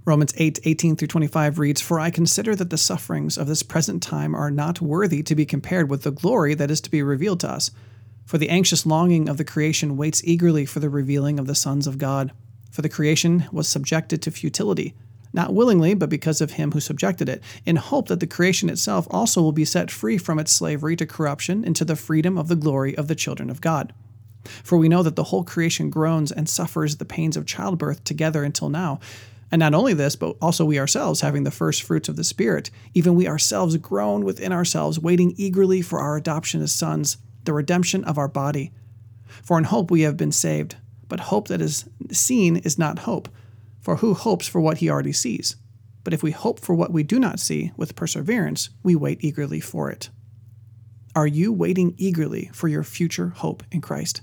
Romans 0.06 0.32
8, 0.36 0.60
18 0.62 0.94
through 0.94 1.08
25 1.08 1.58
reads, 1.58 1.80
For 1.80 1.98
I 1.98 2.10
consider 2.10 2.54
that 2.54 2.70
the 2.70 2.78
sufferings 2.78 3.36
of 3.36 3.48
this 3.48 3.64
present 3.64 4.04
time 4.04 4.36
are 4.36 4.52
not 4.52 4.80
worthy 4.80 5.20
to 5.24 5.34
be 5.34 5.44
compared 5.44 5.90
with 5.90 6.04
the 6.04 6.12
glory 6.12 6.54
that 6.54 6.70
is 6.70 6.80
to 6.82 6.90
be 6.92 7.02
revealed 7.02 7.40
to 7.40 7.50
us. 7.50 7.72
For 8.24 8.38
the 8.38 8.48
anxious 8.48 8.86
longing 8.86 9.28
of 9.28 9.36
the 9.36 9.44
creation 9.44 9.96
waits 9.96 10.22
eagerly 10.22 10.64
for 10.64 10.78
the 10.78 10.88
revealing 10.88 11.40
of 11.40 11.48
the 11.48 11.56
sons 11.56 11.88
of 11.88 11.98
God. 11.98 12.30
For 12.70 12.82
the 12.82 12.88
creation 12.88 13.46
was 13.50 13.66
subjected 13.66 14.22
to 14.22 14.30
futility, 14.30 14.94
not 15.32 15.52
willingly, 15.52 15.92
but 15.94 16.08
because 16.08 16.40
of 16.40 16.52
him 16.52 16.70
who 16.70 16.80
subjected 16.80 17.28
it, 17.28 17.42
in 17.64 17.74
hope 17.74 18.06
that 18.06 18.20
the 18.20 18.28
creation 18.28 18.70
itself 18.70 19.08
also 19.10 19.42
will 19.42 19.50
be 19.50 19.64
set 19.64 19.90
free 19.90 20.18
from 20.18 20.38
its 20.38 20.52
slavery 20.52 20.94
to 20.96 21.06
corruption 21.06 21.64
into 21.64 21.84
the 21.84 21.96
freedom 21.96 22.38
of 22.38 22.46
the 22.46 22.54
glory 22.54 22.96
of 22.96 23.08
the 23.08 23.16
children 23.16 23.50
of 23.50 23.60
God. 23.60 23.92
For 24.62 24.78
we 24.78 24.88
know 24.88 25.02
that 25.02 25.16
the 25.16 25.24
whole 25.24 25.42
creation 25.42 25.90
groans 25.90 26.30
and 26.30 26.48
suffers 26.48 26.96
the 26.96 27.04
pains 27.04 27.36
of 27.36 27.44
childbirth 27.44 28.04
together 28.04 28.44
until 28.44 28.68
now. 28.68 29.00
And 29.50 29.61
not 29.61 29.74
only 29.74 29.94
this, 29.94 30.16
but 30.16 30.37
also 30.42 30.64
we 30.64 30.78
ourselves, 30.78 31.20
having 31.20 31.44
the 31.44 31.50
first 31.50 31.82
fruits 31.82 32.09
of 32.09 32.16
the 32.16 32.24
Spirit, 32.24 32.70
even 32.94 33.14
we 33.14 33.28
ourselves 33.28 33.76
groan 33.76 34.24
within 34.24 34.52
ourselves, 34.52 34.98
waiting 34.98 35.35
eagerly 35.37 35.82
for 35.82 36.00
our 36.00 36.16
adoption 36.16 36.61
as 36.62 36.72
sons, 36.72 37.18
the 37.44 37.52
redemption 37.52 38.02
of 38.04 38.18
our 38.18 38.28
body. 38.28 38.72
For 39.42 39.56
in 39.56 39.64
hope 39.64 39.90
we 39.90 40.02
have 40.02 40.16
been 40.16 40.32
saved. 40.32 40.76
But 41.09 41.20
hope 41.20 41.48
that 41.48 41.61
is 41.61 41.88
seen 42.11 42.56
is 42.56 42.78
not 42.78 43.00
hope. 43.00 43.28
For 43.80 43.96
who 43.96 44.14
hopes 44.14 44.48
for 44.48 44.61
what 44.61 44.78
he 44.78 44.90
already 44.90 45.12
sees? 45.12 45.54
But 46.02 46.12
if 46.12 46.22
we 46.22 46.32
hope 46.32 46.61
for 46.61 46.74
what 46.74 46.92
we 46.92 47.02
do 47.02 47.20
not 47.20 47.38
see, 47.38 47.72
with 47.76 47.96
perseverance, 47.96 48.70
we 48.82 48.96
wait 48.96 49.22
eagerly 49.22 49.61
for 49.61 49.90
it. 49.90 50.11
Are 51.14 51.26
you 51.26 51.52
waiting 51.52 51.94
eagerly 51.96 52.50
for 52.52 52.68
your 52.68 52.82
future 52.82 53.28
hope 53.28 53.62
in 53.70 53.80
Christ? 53.80 54.22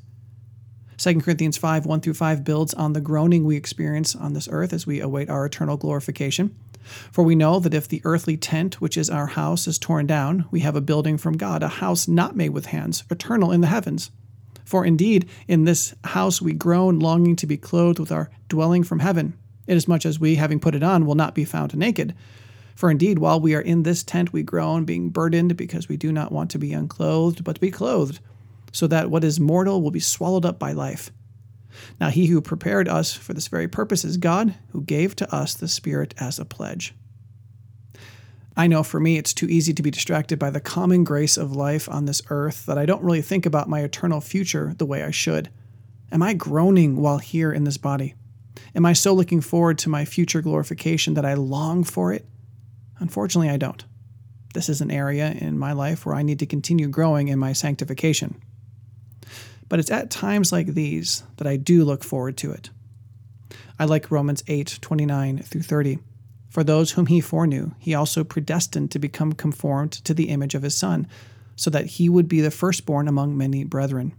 2 1.04 1.20
Corinthians 1.20 1.58
5 1.58 1.86
1 1.86 2.00
through 2.00 2.14
5 2.14 2.46
builds 2.46 2.74
on 2.76 2.94
the 2.94 3.02
groaning 3.02 3.44
we 3.44 3.58
experience 3.58 4.16
on 4.16 4.32
this 4.32 4.48
earth 4.50 4.72
as 4.72 4.88
we 4.88 5.02
await 5.02 5.30
our 5.30 5.46
eternal 5.46 5.76
glorification. 5.76 6.56
For 7.12 7.26
we 7.26 7.36
know 7.36 7.60
that 7.60 7.74
if 7.74 7.90
the 7.90 8.02
earthly 8.06 8.38
tent, 8.38 8.80
which 8.80 8.96
is 8.96 9.10
our 9.10 9.28
house, 9.28 9.68
is 9.68 9.78
torn 9.78 10.08
down, 10.08 10.46
we 10.50 10.62
have 10.62 10.78
a 10.78 10.82
building 10.82 11.18
from 11.18 11.36
God, 11.36 11.62
a 11.62 11.68
house 11.68 12.08
not 12.08 12.38
made 12.38 12.52
with 12.52 12.68
hands, 12.68 13.04
eternal 13.12 13.52
in 13.52 13.60
the 13.60 13.68
heavens. 13.68 14.12
For 14.64 14.86
indeed, 14.86 15.28
in 15.46 15.66
this 15.66 15.94
house 16.06 16.42
we 16.42 16.54
groan, 16.54 17.00
longing 17.00 17.36
to 17.36 17.48
be 17.48 17.58
clothed 17.58 18.00
with 18.00 18.14
our 18.14 18.32
dwelling 18.48 18.84
from 18.84 19.00
heaven, 19.00 19.34
inasmuch 19.68 20.06
as 20.06 20.22
we, 20.22 20.36
having 20.36 20.62
put 20.62 20.74
it 20.74 20.84
on, 20.84 21.06
will 21.06 21.16
not 21.16 21.36
be 21.36 21.44
found 21.44 21.76
naked. 21.76 22.16
For 22.76 22.90
indeed, 22.90 23.20
while 23.20 23.42
we 23.42 23.56
are 23.56 23.62
in 23.62 23.84
this 23.84 24.04
tent, 24.04 24.32
we 24.32 24.42
groan, 24.42 24.86
being 24.86 25.10
burdened, 25.10 25.58
because 25.58 25.90
we 25.90 25.98
do 25.98 26.14
not 26.14 26.32
want 26.32 26.50
to 26.52 26.60
be 26.60 26.72
unclothed, 26.72 27.44
but 27.44 27.56
to 27.56 27.62
be 27.62 27.72
clothed 27.72 28.22
so 28.74 28.88
that 28.88 29.10
what 29.10 29.24
is 29.24 29.40
mortal 29.40 29.82
will 29.82 29.92
be 29.92 30.02
swallowed 30.02 30.46
up 30.46 30.60
by 30.60 30.74
life. 30.74 31.12
Now, 32.00 32.10
he 32.10 32.26
who 32.26 32.42
prepared 32.42 32.90
us 32.90 33.14
for 33.14 33.34
this 33.34 33.48
very 33.48 33.68
purpose 33.68 34.04
is 34.04 34.18
God, 34.18 34.56
who 34.72 34.82
gave 34.82 35.16
to 35.16 35.34
us 35.34 35.54
the 35.54 35.68
Spirit 35.68 36.14
as 36.20 36.38
a 36.38 36.46
pledge. 36.46 36.94
I 38.56 38.68
know 38.68 38.84
for 38.84 39.00
me, 39.00 39.18
it's 39.18 39.34
too 39.34 39.48
easy 39.48 39.74
to 39.74 39.82
be 39.82 39.90
distracted 39.90 40.38
by 40.38 40.52
the 40.52 40.60
common 40.60 41.04
grace 41.04 41.38
of 41.38 41.56
life 41.56 41.90
on 41.90 42.06
this 42.06 42.22
earth 42.30 42.66
that 42.68 42.78
I 42.78 42.86
don't 42.86 43.02
really 43.02 43.22
think 43.22 43.46
about 43.46 43.70
my 43.70 43.80
eternal 43.80 44.22
future 44.22 44.74
the 44.78 44.86
way 44.86 45.04
I 45.04 45.12
should. 45.12 45.50
Am 46.12 46.22
I 46.22 46.34
groaning 46.34 46.98
while 46.98 47.18
here 47.18 47.52
in 47.52 47.64
this 47.64 47.78
body? 47.78 48.14
Am 48.76 48.86
I 48.86 48.94
so 48.94 49.14
looking 49.14 49.42
forward 49.42 49.80
to 49.80 49.90
my 49.90 50.06
future 50.06 50.42
glorification 50.42 51.16
that 51.16 51.26
I 51.26 51.34
long 51.34 51.84
for 51.84 52.14
it? 52.14 52.28
Unfortunately, 53.00 53.50
I 53.50 53.58
don't. 53.58 53.84
This 54.54 54.70
is 54.70 54.82
an 54.82 54.92
area 54.92 55.32
in 55.32 55.58
my 55.58 55.74
life 55.74 56.06
where 56.06 56.16
I 56.16 56.22
need 56.22 56.38
to 56.40 56.46
continue 56.46 56.88
growing 56.88 57.30
in 57.30 57.40
my 57.40 57.54
sanctification. 57.54 58.40
But 59.74 59.80
it's 59.80 59.90
at 59.90 60.12
times 60.12 60.52
like 60.52 60.68
these 60.68 61.24
that 61.38 61.48
I 61.48 61.58
do 61.58 61.84
look 61.84 62.04
forward 62.04 62.38
to 62.38 62.52
it. 62.52 62.70
I 63.80 63.86
like 63.86 64.12
Romans 64.12 64.44
8 64.48 64.78
29 64.80 65.40
through 65.40 65.64
30. 65.64 65.98
For 66.48 66.64
those 66.64 66.92
whom 66.92 67.08
he 67.08 67.20
foreknew, 67.20 67.72
he 67.80 67.96
also 67.96 68.24
predestined 68.24 68.92
to 68.92 69.00
become 69.00 69.34
conformed 69.34 69.92
to 69.94 70.14
the 70.14 70.30
image 70.30 70.54
of 70.54 70.62
his 70.62 70.78
Son, 70.78 71.08
so 71.56 71.72
that 71.72 71.88
he 71.88 72.08
would 72.08 72.28
be 72.28 72.40
the 72.40 72.52
firstborn 72.52 73.08
among 73.08 73.36
many 73.36 73.64
brethren. 73.64 74.14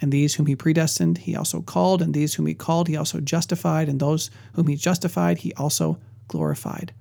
And 0.00 0.12
these 0.12 0.36
whom 0.36 0.46
he 0.46 0.54
predestined, 0.54 1.18
he 1.18 1.34
also 1.34 1.60
called, 1.60 2.00
and 2.00 2.14
these 2.14 2.34
whom 2.34 2.46
he 2.46 2.54
called, 2.54 2.86
he 2.86 2.96
also 2.96 3.18
justified, 3.18 3.88
and 3.88 3.98
those 3.98 4.30
whom 4.52 4.68
he 4.68 4.76
justified, 4.76 5.38
he 5.38 5.52
also 5.54 5.98
glorified. 6.28 6.94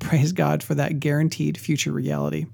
Praise 0.00 0.32
God 0.32 0.64
for 0.64 0.74
that 0.74 0.98
guaranteed 0.98 1.58
future 1.58 1.92
reality. 1.92 2.46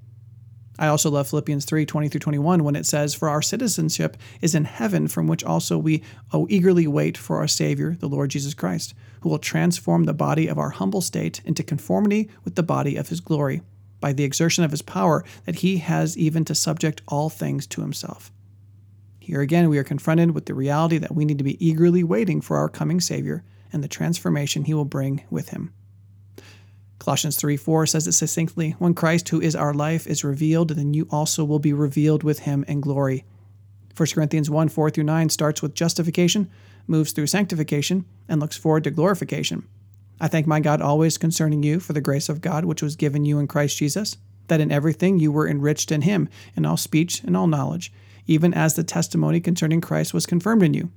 I 0.81 0.87
also 0.87 1.11
love 1.11 1.29
Philippians 1.29 1.65
3 1.65 1.85
20 1.85 2.09
through 2.09 2.19
21 2.19 2.63
when 2.63 2.75
it 2.75 2.87
says, 2.87 3.13
For 3.13 3.29
our 3.29 3.43
citizenship 3.43 4.17
is 4.41 4.55
in 4.55 4.65
heaven, 4.65 5.07
from 5.07 5.27
which 5.27 5.43
also 5.43 5.77
we 5.77 6.01
oh, 6.33 6.47
eagerly 6.49 6.87
wait 6.87 7.19
for 7.19 7.37
our 7.37 7.47
Savior, 7.47 7.95
the 7.99 8.09
Lord 8.09 8.31
Jesus 8.31 8.55
Christ, 8.55 8.95
who 9.19 9.29
will 9.29 9.37
transform 9.37 10.05
the 10.05 10.13
body 10.13 10.47
of 10.47 10.57
our 10.57 10.71
humble 10.71 11.01
state 11.01 11.39
into 11.45 11.61
conformity 11.61 12.31
with 12.43 12.55
the 12.55 12.63
body 12.63 12.95
of 12.95 13.09
his 13.09 13.19
glory, 13.19 13.61
by 13.99 14.11
the 14.11 14.23
exertion 14.23 14.63
of 14.63 14.71
his 14.71 14.81
power, 14.81 15.23
that 15.45 15.57
he 15.57 15.77
has 15.77 16.17
even 16.17 16.43
to 16.45 16.55
subject 16.55 17.03
all 17.07 17.29
things 17.29 17.67
to 17.67 17.81
himself. 17.81 18.31
Here 19.19 19.41
again, 19.41 19.69
we 19.69 19.77
are 19.77 19.83
confronted 19.83 20.31
with 20.31 20.47
the 20.47 20.55
reality 20.55 20.97
that 20.97 21.13
we 21.13 21.25
need 21.25 21.37
to 21.37 21.43
be 21.43 21.63
eagerly 21.63 22.03
waiting 22.03 22.41
for 22.41 22.57
our 22.57 22.67
coming 22.67 22.99
Savior 22.99 23.43
and 23.71 23.83
the 23.83 23.87
transformation 23.87 24.63
he 24.63 24.73
will 24.73 24.85
bring 24.85 25.25
with 25.29 25.49
him. 25.49 25.75
Colossians 27.01 27.35
3 27.35 27.57
4 27.57 27.87
says 27.87 28.05
it 28.05 28.11
succinctly 28.11 28.75
When 28.77 28.93
Christ, 28.93 29.29
who 29.29 29.41
is 29.41 29.55
our 29.55 29.73
life, 29.73 30.05
is 30.05 30.23
revealed, 30.23 30.69
then 30.69 30.93
you 30.93 31.07
also 31.09 31.43
will 31.43 31.57
be 31.57 31.73
revealed 31.73 32.21
with 32.21 32.41
him 32.41 32.63
in 32.67 32.79
glory. 32.79 33.25
1 33.97 34.09
Corinthians 34.13 34.51
1 34.51 34.69
4 34.69 34.91
through 34.91 35.05
9 35.05 35.29
starts 35.29 35.63
with 35.63 35.73
justification, 35.73 36.47
moves 36.85 37.11
through 37.11 37.25
sanctification, 37.25 38.05
and 38.29 38.39
looks 38.39 38.55
forward 38.55 38.83
to 38.83 38.91
glorification. 38.91 39.67
I 40.19 40.27
thank 40.27 40.45
my 40.45 40.59
God 40.59 40.79
always 40.79 41.17
concerning 41.17 41.63
you 41.63 41.79
for 41.79 41.93
the 41.93 42.01
grace 42.01 42.29
of 42.29 42.39
God 42.39 42.65
which 42.65 42.83
was 42.83 42.95
given 42.95 43.25
you 43.25 43.39
in 43.39 43.47
Christ 43.47 43.77
Jesus, 43.77 44.17
that 44.47 44.61
in 44.61 44.71
everything 44.71 45.17
you 45.17 45.31
were 45.31 45.49
enriched 45.49 45.91
in 45.91 46.03
him, 46.03 46.29
in 46.55 46.67
all 46.67 46.77
speech 46.77 47.23
and 47.23 47.35
all 47.35 47.47
knowledge, 47.47 47.91
even 48.27 48.53
as 48.53 48.75
the 48.75 48.83
testimony 48.83 49.39
concerning 49.39 49.81
Christ 49.81 50.13
was 50.13 50.27
confirmed 50.27 50.61
in 50.61 50.75
you, 50.75 50.91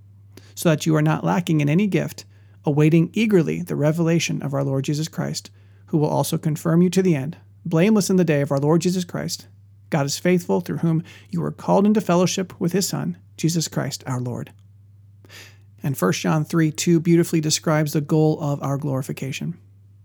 so 0.54 0.68
that 0.68 0.84
you 0.84 0.94
are 0.96 1.00
not 1.00 1.24
lacking 1.24 1.62
in 1.62 1.70
any 1.70 1.86
gift, 1.86 2.26
awaiting 2.66 3.08
eagerly 3.14 3.62
the 3.62 3.74
revelation 3.74 4.42
of 4.42 4.52
our 4.52 4.62
Lord 4.62 4.84
Jesus 4.84 5.08
Christ 5.08 5.50
who 5.94 5.98
will 5.98 6.08
also 6.08 6.36
confirm 6.36 6.82
you 6.82 6.90
to 6.90 7.04
the 7.04 7.14
end, 7.14 7.36
blameless 7.64 8.10
in 8.10 8.16
the 8.16 8.24
day 8.24 8.40
of 8.40 8.50
our 8.50 8.58
Lord 8.58 8.80
Jesus 8.80 9.04
Christ. 9.04 9.46
God 9.90 10.06
is 10.06 10.18
faithful, 10.18 10.60
through 10.60 10.78
whom 10.78 11.04
you 11.30 11.40
were 11.40 11.52
called 11.52 11.86
into 11.86 12.00
fellowship 12.00 12.52
with 12.60 12.72
his 12.72 12.88
Son, 12.88 13.16
Jesus 13.36 13.68
Christ 13.68 14.02
our 14.04 14.18
Lord. 14.18 14.52
And 15.84 15.96
1 15.96 16.12
John 16.14 16.44
3 16.44 16.72
2 16.72 16.98
beautifully 16.98 17.40
describes 17.40 17.92
the 17.92 18.00
goal 18.00 18.40
of 18.40 18.60
our 18.60 18.76
glorification. 18.76 19.56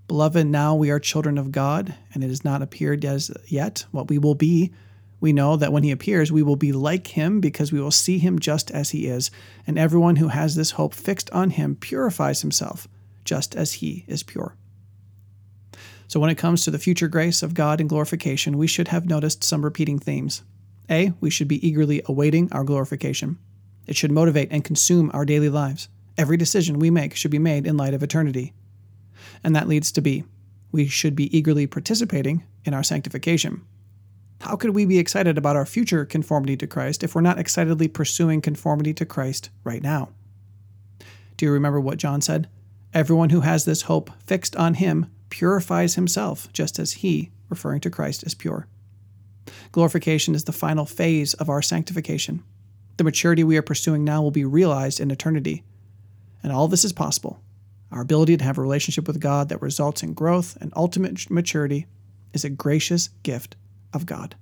Beloved, 0.08 0.46
now 0.46 0.76
we 0.76 0.92
are 0.92 1.00
children 1.00 1.40
of 1.40 1.52
God, 1.52 1.96
and 2.14 2.24
it 2.24 2.28
has 2.28 2.46
not 2.46 2.62
appeared 2.62 3.04
as 3.04 3.32
yet 3.48 3.88
what 3.90 4.10
we 4.10 4.20
will 4.20 4.36
be. 4.36 4.72
We 5.20 5.34
know 5.34 5.56
that 5.56 5.74
when 5.74 5.82
he 5.82 5.90
appears, 5.90 6.32
we 6.32 6.44
will 6.44 6.56
be 6.56 6.72
like 6.72 7.08
him 7.08 7.42
because 7.42 7.72
we 7.72 7.82
will 7.82 7.90
see 7.90 8.20
him 8.20 8.38
just 8.38 8.70
as 8.70 8.92
he 8.92 9.08
is, 9.08 9.32
and 9.66 9.80
everyone 9.80 10.18
who 10.18 10.28
has 10.28 10.54
this 10.54 10.70
hope 10.70 10.94
fixed 10.94 11.32
on 11.32 11.50
him 11.50 11.76
purifies 11.76 12.42
himself, 12.42 12.88
just 13.26 13.56
as 13.56 13.74
he 13.74 14.06
is 14.08 14.22
pure. 14.22 14.56
So, 16.10 16.20
when 16.20 16.32
it 16.32 16.40
comes 16.40 16.64
to 16.64 16.72
the 16.72 16.80
future 16.80 17.08
grace 17.08 17.44
of 17.44 17.54
God 17.54 17.80
and 17.80 17.88
glorification, 17.88 18.58
we 18.58 18.66
should 18.66 18.88
have 18.88 19.06
noticed 19.06 19.44
some 19.44 19.64
repeating 19.64 20.00
themes. 20.00 20.42
A, 20.90 21.14
we 21.22 21.30
should 21.30 21.48
be 21.48 21.66
eagerly 21.66 22.02
awaiting 22.08 22.52
our 22.52 22.64
glorification. 22.64 23.38
It 23.86 23.96
should 23.96 24.12
motivate 24.12 24.52
and 24.52 24.66
consume 24.66 25.12
our 25.14 25.24
daily 25.24 25.50
lives. 25.50 25.88
Every 26.18 26.36
decision 26.36 26.80
we 26.80 26.90
make 26.90 27.16
should 27.16 27.30
be 27.30 27.38
made 27.38 27.68
in 27.68 27.78
light 27.78 27.94
of 27.94 28.02
eternity. 28.02 28.54
And 29.44 29.56
that 29.56 29.68
leads 29.68 29.92
to 29.92 30.02
B, 30.02 30.24
we 30.72 30.88
should 30.88 31.16
be 31.16 31.36
eagerly 31.38 31.68
participating 31.68 32.44
in 32.66 32.74
our 32.74 32.84
sanctification. 32.84 33.62
How 34.42 34.56
could 34.56 34.72
we 34.72 34.86
be 34.86 34.98
excited 34.98 35.38
about 35.38 35.58
our 35.58 35.66
future 35.68 36.06
conformity 36.06 36.58
to 36.58 36.66
Christ 36.66 37.04
if 37.04 37.14
we're 37.14 37.22
not 37.22 37.38
excitedly 37.38 37.88
pursuing 37.88 38.42
conformity 38.42 38.96
to 38.96 39.06
Christ 39.06 39.52
right 39.64 39.84
now? 39.84 40.10
Do 41.38 41.46
you 41.46 41.52
remember 41.52 41.80
what 41.80 42.00
John 42.00 42.20
said? 42.20 42.50
Everyone 42.96 43.30
who 43.30 43.42
has 43.42 43.66
this 43.66 43.84
hope 43.84 44.10
fixed 44.26 44.56
on 44.56 44.74
him 44.74 45.06
purifies 45.30 45.96
himself, 45.96 46.52
just 46.54 46.80
as 46.80 46.94
he, 46.94 47.32
referring 47.50 47.82
to 47.82 47.90
Christ, 47.90 48.24
is 48.24 48.34
pure. 48.34 48.68
Glorification 49.72 50.36
is 50.36 50.44
the 50.44 50.52
final 50.52 50.86
phase 50.86 51.34
of 51.36 51.50
our 51.50 51.62
sanctification. 51.62 52.44
The 52.98 53.04
maturity 53.04 53.44
we 53.44 53.58
are 53.58 53.64
pursuing 53.64 54.04
now 54.04 54.22
will 54.22 54.32
be 54.32 54.46
realized 54.46 55.00
in 55.00 55.12
eternity. 55.12 55.64
And 56.44 56.52
all 56.52 56.68
this 56.68 56.84
is 56.84 56.94
possible. 56.94 57.42
Our 57.92 58.02
ability 58.02 58.38
to 58.38 58.44
have 58.44 58.58
a 58.58 58.62
relationship 58.62 59.08
with 59.08 59.20
God 59.20 59.50
that 59.50 59.62
results 59.62 60.04
in 60.04 60.14
growth 60.14 60.58
and 60.62 60.72
ultimate 60.76 61.30
maturity 61.32 61.88
is 62.34 62.46
a 62.46 62.50
gracious 62.50 63.10
gift 63.24 63.56
of 63.94 64.06
God. 64.06 64.36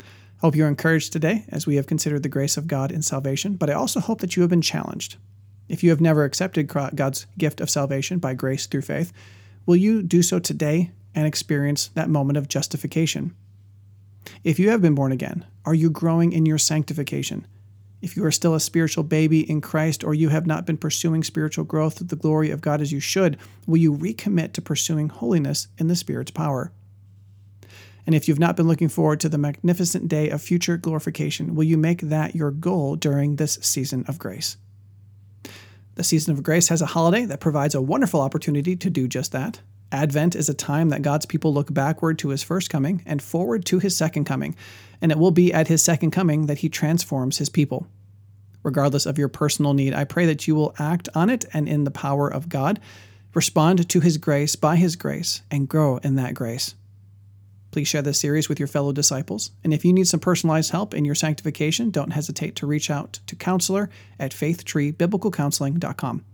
I 0.00 0.04
hope 0.40 0.56
you're 0.56 0.68
encouraged 0.68 1.12
today 1.12 1.44
as 1.50 1.66
we 1.66 1.76
have 1.76 1.86
considered 1.86 2.22
the 2.22 2.28
grace 2.28 2.56
of 2.56 2.66
God 2.66 2.90
in 2.90 3.02
salvation, 3.02 3.54
but 3.56 3.70
I 3.70 3.74
also 3.74 4.00
hope 4.00 4.20
that 4.20 4.36
you 4.36 4.42
have 4.42 4.50
been 4.50 4.62
challenged. 4.62 5.16
If 5.68 5.84
you 5.84 5.90
have 5.90 6.00
never 6.00 6.24
accepted 6.24 6.66
God's 6.66 7.26
gift 7.38 7.60
of 7.60 7.70
salvation 7.70 8.18
by 8.18 8.34
grace 8.34 8.66
through 8.66 8.82
faith, 8.82 9.12
Will 9.66 9.76
you 9.76 10.02
do 10.02 10.22
so 10.22 10.38
today 10.38 10.90
and 11.14 11.26
experience 11.26 11.88
that 11.94 12.08
moment 12.08 12.36
of 12.36 12.48
justification? 12.48 13.34
If 14.44 14.58
you 14.58 14.70
have 14.70 14.82
been 14.82 14.94
born 14.94 15.12
again, 15.12 15.46
are 15.64 15.74
you 15.74 15.90
growing 15.90 16.32
in 16.32 16.46
your 16.46 16.58
sanctification? 16.58 17.46
If 18.02 18.16
you 18.16 18.24
are 18.24 18.30
still 18.30 18.54
a 18.54 18.60
spiritual 18.60 19.04
baby 19.04 19.48
in 19.48 19.60
Christ 19.60 20.02
or 20.02 20.14
you 20.14 20.30
have 20.30 20.46
not 20.46 20.64
been 20.64 20.78
pursuing 20.78 21.22
spiritual 21.22 21.64
growth 21.64 21.98
with 21.98 22.08
the 22.08 22.16
glory 22.16 22.50
of 22.50 22.62
God 22.62 22.80
as 22.80 22.92
you 22.92 23.00
should, 23.00 23.36
will 23.66 23.76
you 23.76 23.94
recommit 23.94 24.54
to 24.54 24.62
pursuing 24.62 25.10
holiness 25.10 25.68
in 25.76 25.88
the 25.88 25.96
Spirit's 25.96 26.30
power? 26.30 26.72
And 28.06 28.14
if 28.14 28.26
you've 28.26 28.38
not 28.38 28.56
been 28.56 28.66
looking 28.66 28.88
forward 28.88 29.20
to 29.20 29.28
the 29.28 29.38
magnificent 29.38 30.08
day 30.08 30.30
of 30.30 30.40
future 30.40 30.78
glorification, 30.78 31.54
will 31.54 31.64
you 31.64 31.76
make 31.76 32.00
that 32.00 32.34
your 32.34 32.50
goal 32.50 32.96
during 32.96 33.36
this 33.36 33.58
season 33.60 34.04
of 34.08 34.18
grace? 34.18 34.56
The 35.96 36.04
season 36.04 36.32
of 36.32 36.42
grace 36.42 36.68
has 36.68 36.80
a 36.80 36.86
holiday 36.86 37.24
that 37.26 37.40
provides 37.40 37.74
a 37.74 37.82
wonderful 37.82 38.20
opportunity 38.20 38.76
to 38.76 38.90
do 38.90 39.08
just 39.08 39.32
that. 39.32 39.60
Advent 39.92 40.36
is 40.36 40.48
a 40.48 40.54
time 40.54 40.90
that 40.90 41.02
God's 41.02 41.26
people 41.26 41.52
look 41.52 41.72
backward 41.74 42.18
to 42.20 42.28
his 42.28 42.42
first 42.42 42.70
coming 42.70 43.02
and 43.06 43.20
forward 43.20 43.64
to 43.66 43.80
his 43.80 43.96
second 43.96 44.24
coming, 44.24 44.54
and 45.00 45.10
it 45.10 45.18
will 45.18 45.32
be 45.32 45.52
at 45.52 45.68
his 45.68 45.82
second 45.82 46.12
coming 46.12 46.46
that 46.46 46.58
he 46.58 46.68
transforms 46.68 47.38
his 47.38 47.48
people. 47.48 47.88
Regardless 48.62 49.06
of 49.06 49.18
your 49.18 49.28
personal 49.28 49.74
need, 49.74 49.94
I 49.94 50.04
pray 50.04 50.26
that 50.26 50.46
you 50.46 50.54
will 50.54 50.74
act 50.78 51.08
on 51.14 51.28
it 51.28 51.44
and 51.52 51.68
in 51.68 51.84
the 51.84 51.90
power 51.90 52.28
of 52.32 52.48
God, 52.48 52.78
respond 53.34 53.88
to 53.88 54.00
his 54.00 54.16
grace 54.16 54.54
by 54.54 54.76
his 54.76 54.96
grace, 54.96 55.42
and 55.50 55.68
grow 55.68 55.96
in 55.98 56.14
that 56.16 56.34
grace. 56.34 56.74
Please 57.70 57.86
share 57.86 58.02
this 58.02 58.18
series 58.18 58.48
with 58.48 58.58
your 58.58 58.66
fellow 58.66 58.92
disciples. 58.92 59.52
And 59.62 59.72
if 59.72 59.84
you 59.84 59.92
need 59.92 60.08
some 60.08 60.20
personalized 60.20 60.72
help 60.72 60.92
in 60.92 61.04
your 61.04 61.14
sanctification, 61.14 61.90
don't 61.90 62.12
hesitate 62.12 62.56
to 62.56 62.66
reach 62.66 62.90
out 62.90 63.20
to 63.26 63.36
counselor 63.36 63.90
at 64.18 64.32
faithtreebiblicalcounseling.com. 64.32 66.24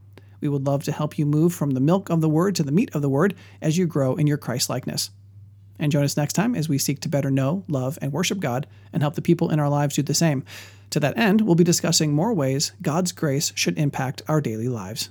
We 0.40 0.48
would 0.48 0.66
love 0.66 0.84
to 0.84 0.92
help 0.92 1.18
you 1.18 1.26
move 1.26 1.54
from 1.54 1.72
the 1.72 1.80
milk 1.80 2.08
of 2.08 2.20
the 2.20 2.28
word 2.28 2.54
to 2.56 2.62
the 2.62 2.72
meat 2.72 2.94
of 2.94 3.02
the 3.02 3.08
word 3.08 3.34
as 3.60 3.76
you 3.76 3.86
grow 3.86 4.16
in 4.16 4.26
your 4.26 4.38
Christ 4.38 4.70
likeness. 4.70 5.10
And 5.78 5.92
join 5.92 6.04
us 6.04 6.16
next 6.16 6.32
time 6.32 6.54
as 6.54 6.68
we 6.68 6.78
seek 6.78 7.00
to 7.00 7.08
better 7.08 7.30
know, 7.30 7.64
love, 7.68 7.98
and 8.00 8.12
worship 8.12 8.40
God 8.40 8.66
and 8.92 9.02
help 9.02 9.14
the 9.14 9.22
people 9.22 9.50
in 9.50 9.60
our 9.60 9.68
lives 9.68 9.96
do 9.96 10.02
the 10.02 10.14
same. 10.14 10.42
To 10.90 11.00
that 11.00 11.18
end, 11.18 11.42
we'll 11.42 11.54
be 11.54 11.64
discussing 11.64 12.12
more 12.12 12.32
ways 12.32 12.72
God's 12.80 13.12
grace 13.12 13.52
should 13.54 13.78
impact 13.78 14.22
our 14.28 14.40
daily 14.40 14.68
lives. 14.68 15.10